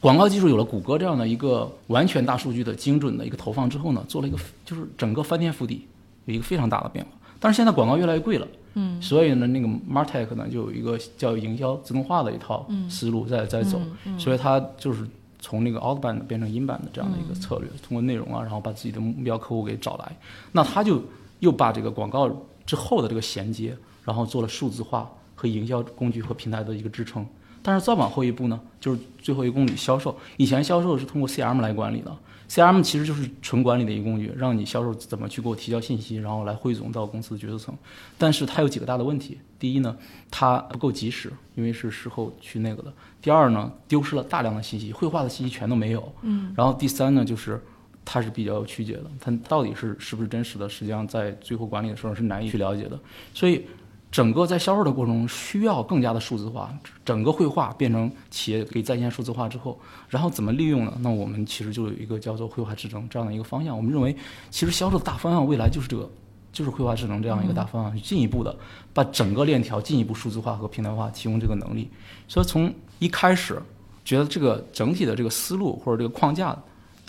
[0.00, 5.86] 广告技术有了谷歌这样的一个完全大数据的精准的一个投放之后呢，做了一个就是整个翻天覆地，
[6.24, 7.10] 有一个非常大的变化。
[7.40, 13.80] 但是现在广告越来越贵了，嗯，所以呢，那个 Martech 呢就有一个叫营销自动化的一套思路在在走，
[14.18, 15.04] 所以它就是
[15.40, 20.16] 从那个 outbound 变成 inbound 的这样的一个策略，通过内容啊，然后把自己的目标客户给找来，
[20.52, 21.02] 那他就
[21.38, 22.30] 又把这个广告
[22.66, 23.74] 之后的这个衔接，
[24.04, 27.26] 然后做了数字化和营销工具和平台的一个支撑。
[27.62, 30.16] 但是再往后一步呢，就是最后一公里销售。
[30.36, 32.14] 以前销售是通过 CRM 来管理的
[32.50, 37.72] ，CRM 其实就是纯管理的一个工具，让你销售怎么去给我提交信息，然后来汇总到公司的决策层。
[38.18, 39.96] 但是它有几个大的问题：第一呢，
[40.30, 42.90] 它不够及时，因为是事后去那个的；
[43.22, 46.12] 第二呢，丢失了大量的信息，绘画的信息全都没有。
[46.22, 46.52] 嗯。
[46.56, 47.62] 然后第三呢，就是
[48.04, 52.98] 它是比较曲解的，它到底是是不是真实的，实际上在最后管理的时候是难以去了解的。
[53.32, 53.64] 所以。
[54.10, 60.92] 整个在销售的过程中需要更加的数字化，整个绘画变成企业可以在线数字化之后，然后怎么利用呢？
[61.00, 63.76] 那我们其实就有一个叫做绘画智能这样的一个方向。
[63.76, 64.16] 我们认为，
[64.50, 66.10] 其实销售的大方向未来就是这个，
[66.52, 68.54] 就是绘画智能这样一个大方向，去进一步的
[68.92, 71.88] 把整个链条进一步数字化和平台化，提供这个能力。
[72.26, 73.62] 所以从一开始
[74.04, 76.58] 觉得这个整体的这个思路或者这个框架。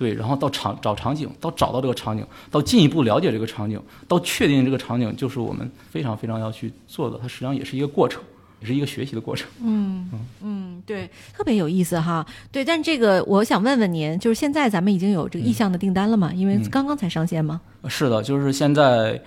[0.02, 7.20] 对，然后到场找场景，到找到这个场景，到进一步了解这个场景，到确定这个场景，就是我们非常非常要去做的。
[7.22, 8.20] 它实际上也是一个过程，
[8.62, 9.48] 也是一个学习的过程。
[9.62, 10.10] 嗯
[10.42, 12.26] 嗯，对，特别有意思哈。
[12.52, 16.32] 对，但这个我想问问您，就是现在咱们已经有这个意向的订单了吗？
[16.34, 17.62] 因为刚刚才上线吗？
[17.88, 19.22] 是的，就是现在，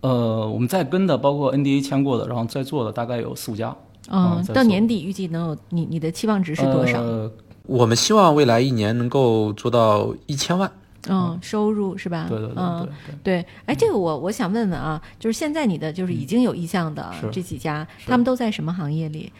[0.00, 3.74] 呃，我们在跟的，包括 NDA 签过的，然后在做的，大概有四五家。
[4.08, 7.00] 嗯，到年底预计能有你你的期望值是多少？
[7.00, 7.28] 呃
[7.66, 10.70] 我们希望未来一年能够做到一千万。
[11.06, 12.26] 嗯，收入是吧？
[12.30, 13.42] 对对对嗯对对。
[13.42, 19.30] 对，哎，这个我我想问问啊，就是现在你的就是已经有意向的这几家，他们都在什么行业里？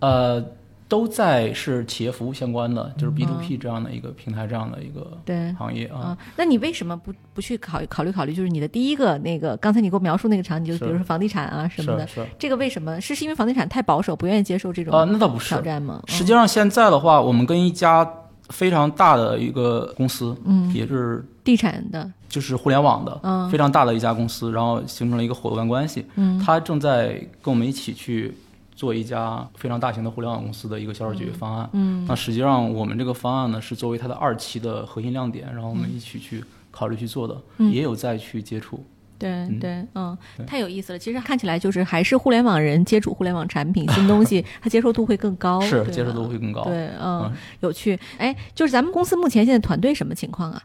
[0.00, 0.44] 呃，
[0.86, 5.52] 都在是企业服务相关的，就是嗯 B to P 这样的一个平台，这样的一个对。
[5.54, 5.98] 行业啊。
[5.98, 8.34] 啊，那你为什么不不去考虑考虑考虑？
[8.34, 12.08] 就是你的第一个那个，刚才你给我描述那个场景，就比如说房地产啊什么的，
[12.38, 15.60] 这个为什么是是因为房地产太保守，不愿意接受这种啊，那倒不是挑。
[15.60, 16.02] 战吗？
[16.06, 18.08] 实际上现在的话，我们跟一家
[18.50, 26.04] 非常大的一个公司，嗯，也是地产的，就是互联网的，嗯非常大的一家公司，然后形成了一个伙伴关系。
[26.16, 28.34] 嗯他正在跟我们一起去
[28.74, 31.68] 做一家非常大型的互联网公司的一个销售解决方案。
[31.72, 38.84] 嗯那实际上我们这个方案呢，是作为它的二期的核心亮点，然后我们一起去考虑去做的，嗯也有再去接触。
[39.16, 40.98] 对嗯对，嗯，太有意思了。
[40.98, 46.64] 其实看起来就是还是互联网人接触互联网产品、新东西，他接受度会更高， 是接受度会更高。
[46.64, 47.98] 对，嗯嗯，有趣。
[48.18, 50.60] 哎，就是咱们公司目前现在团队什么情况啊？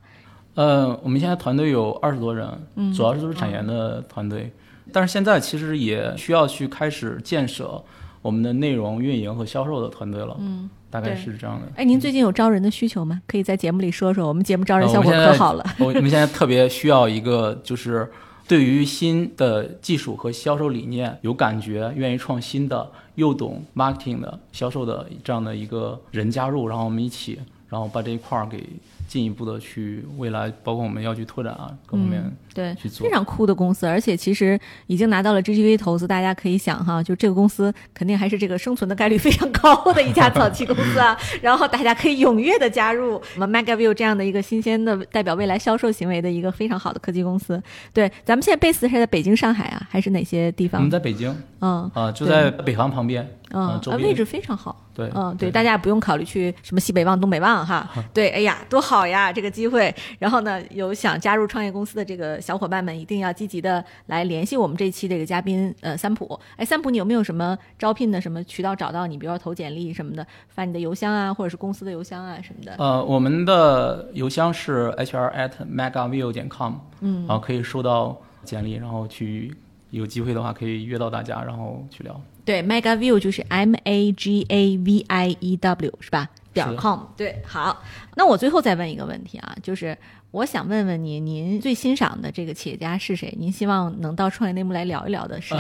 [0.55, 4.51] 呃，我们现在团队有二十多人，嗯主要是都是产研的团队，
[4.91, 7.81] 但是现在其实也需要去开始建设
[8.21, 11.67] 我们的内容运营和销售的团队了，嗯，大概是这样的。
[11.75, 13.21] 哎，您最近有招人的需求吗？
[13.25, 14.27] 可以在节目里说说。
[14.27, 15.65] 我们节目招人效果可好了。
[15.79, 18.09] 我 我们现在特别需要一个，就是
[18.47, 27.39] 对于新的技术和销售理念有感觉、愿意创新的、又懂 marketing 的、销售的这样的一个人加入，然后我们一起，
[27.69, 28.63] 然后把这一块儿给
[29.09, 33.03] 进一步的去未来，包括我们要去拓展啊各方面嗯，对，去做。
[33.03, 41.17] 非常酷的公司，而且其实已经拿到了 GGV 投资，大家可以想哈，就这个公司肯定还是这个生存的概率非常高的一家早期公司啊。
[41.41, 47.59] 然后大家可以踊跃的加入我们 MegaView 这样的一个新鲜的代表未来销售行为的一个非常好的科技公司。
[47.91, 50.91] 对，咱们现在 base 是在北京、上海啊，还是哪些地方我们？
[50.91, 54.85] 在北京嗯啊，就在北航旁边，嗯啊，位置非常好。
[54.93, 57.89] 对，嗯，对，大家也不用考虑去什么西北望、东北望哈。
[58.13, 59.93] 对，哎呀，多好呀，这个机会。
[60.19, 66.39] 然后呢，有想加入创业公司的这个小伙伴们，一定要积极的来联系我们这期这个嘉宾，呃，三浦。
[66.57, 69.17] 哎，三浦，你有没有什么招聘的什么渠道找到你？
[69.17, 72.75] 比如说投简历什么的，发你的邮箱啊，或者是公司的邮箱啊什么的。
[72.77, 79.55] 呃，我们的邮箱是 hr at megaview 点 com，嗯然后可以收到简历，然后去
[79.91, 82.19] 有机会的话可以约到大家，然后去聊。
[82.49, 86.27] 对，Mega View 就是 M A G A V I E W 是吧？
[86.51, 87.83] 点 com 对，好。
[88.15, 89.95] 那我最后再问一个问题啊，就是
[90.31, 93.31] 我想问问您，您最欣赏的这个企业家是谁？
[93.37, 95.59] 您希望能到创业内幕来聊一聊的是谁？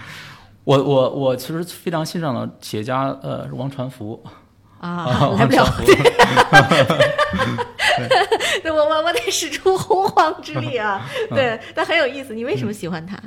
[0.64, 4.18] 我我我其实非常欣赏的企业家，呃，是王传福
[4.80, 5.66] 啊，啊，来不了
[8.62, 11.06] 对 我我我得使出洪荒之力啊！
[11.30, 12.34] 嗯对，但很有意思。
[12.34, 13.18] 你为什么喜欢他？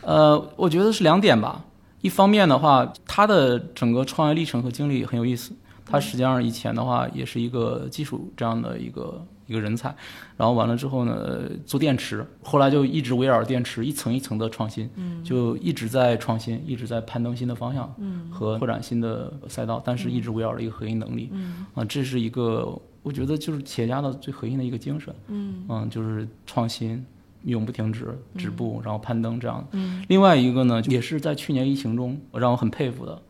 [0.00, 1.62] 呃，我觉得是两点吧。
[2.04, 5.54] 一方面的话，他的整个创业历程和经历很有意思。
[5.86, 9.94] 他实际上以前的话也是一个技术这样的一个一个人才，
[10.36, 21.30] 然后完了之后呢，做电池，后来就一直围绕着电池一层一层的创新，嗯就一直在创新，一直在攀登新的方向嗯和拓展新的赛道，但是一直围绕着一个核心能力。
[21.32, 25.14] 嗯啊，这是一个我觉得就是企业家的最核心的一个精神。
[25.28, 27.02] 嗯嗯，就是创新，
[27.44, 29.66] 永不停止，止步，然后攀登这样。
[29.72, 30.04] 嗯。
[30.08, 33.22] 另外一个呢，也是在去年疫情中让我很佩服的，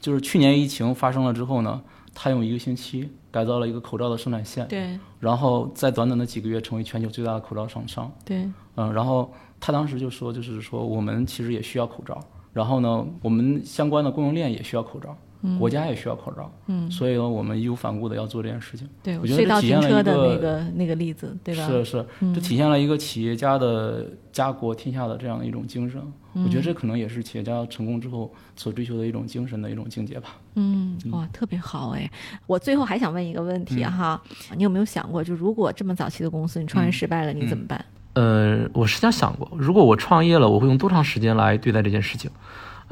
[0.00, 1.82] 就是去年疫情发生了之后呢，
[2.14, 4.98] 他用一个星期改造了一个口罩的生产线，对。
[5.20, 8.10] 然后在短短的几个月成为全球最大的口罩厂商。
[8.24, 12.20] 对，嗯，然后他当时就说，就是说我们其实也需要口罩，
[12.52, 15.16] 然后呢，我们相关的供应链也需要口罩，
[15.58, 18.88] 国家也需要口罩，嗯，所以呢，我们义无反顾的要做这件事情。
[19.02, 21.66] 对，我觉得隧道这体现了一停车的那个个那个例子，对吧？
[21.66, 26.00] 是是，嗯这体现了一个企业家的家国天下的这样的一种精神。
[26.34, 30.36] 我觉得这可能也是企业家成功之后所追求的一种精神的一种境界吧。
[30.54, 32.10] 嗯，哇，特别好哎！
[32.46, 34.18] 我最后还想问一个问嗯题哈，
[34.56, 37.84] 你有没有想过，就如果这么早期的公司你创业嗯失败了，你怎么办？
[38.14, 42.30] 呃，我实际上想过，如果我创业了，我会用多长时间来对待这件事情？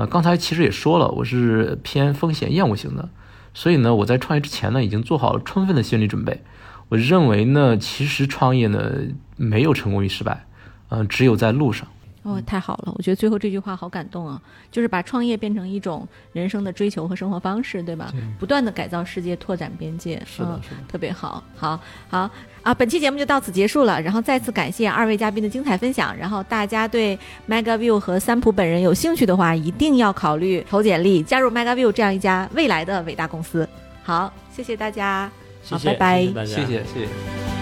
[0.01, 3.11] 呃，刚才其实也说了，我是偏风险厌恶型的，
[3.53, 6.42] 所以呢，我在创业之前呢，已经做好了充分的心理准备。
[6.88, 8.92] 我认为呢，其实创业呢，
[9.36, 10.46] 没有成功与失败，
[10.88, 11.86] 嗯、只有在路上。
[12.23, 12.93] 哦，太好了！
[12.97, 14.41] 我觉得最后这句话好感动啊，
[14.71, 18.12] 就是把创业变成一种人生的追求和生活方式，对吧？
[18.39, 22.31] 不断的改造世界，拓展边界，嗯，是的是的特别好，好，好
[22.62, 22.75] 啊！
[22.75, 27.18] 本期节目就到此结束了，然后再次感谢二位嘉宾的精彩分享，然后大家对
[27.49, 33.66] MegaView 和三浦本人有兴趣的话，一定要考虑投简历加入 MegaView 这样一家未来的伟大公司。
[34.03, 35.31] 好，谢谢大家，
[35.62, 37.59] 谢谢，好拜拜谢谢，谢谢谢谢。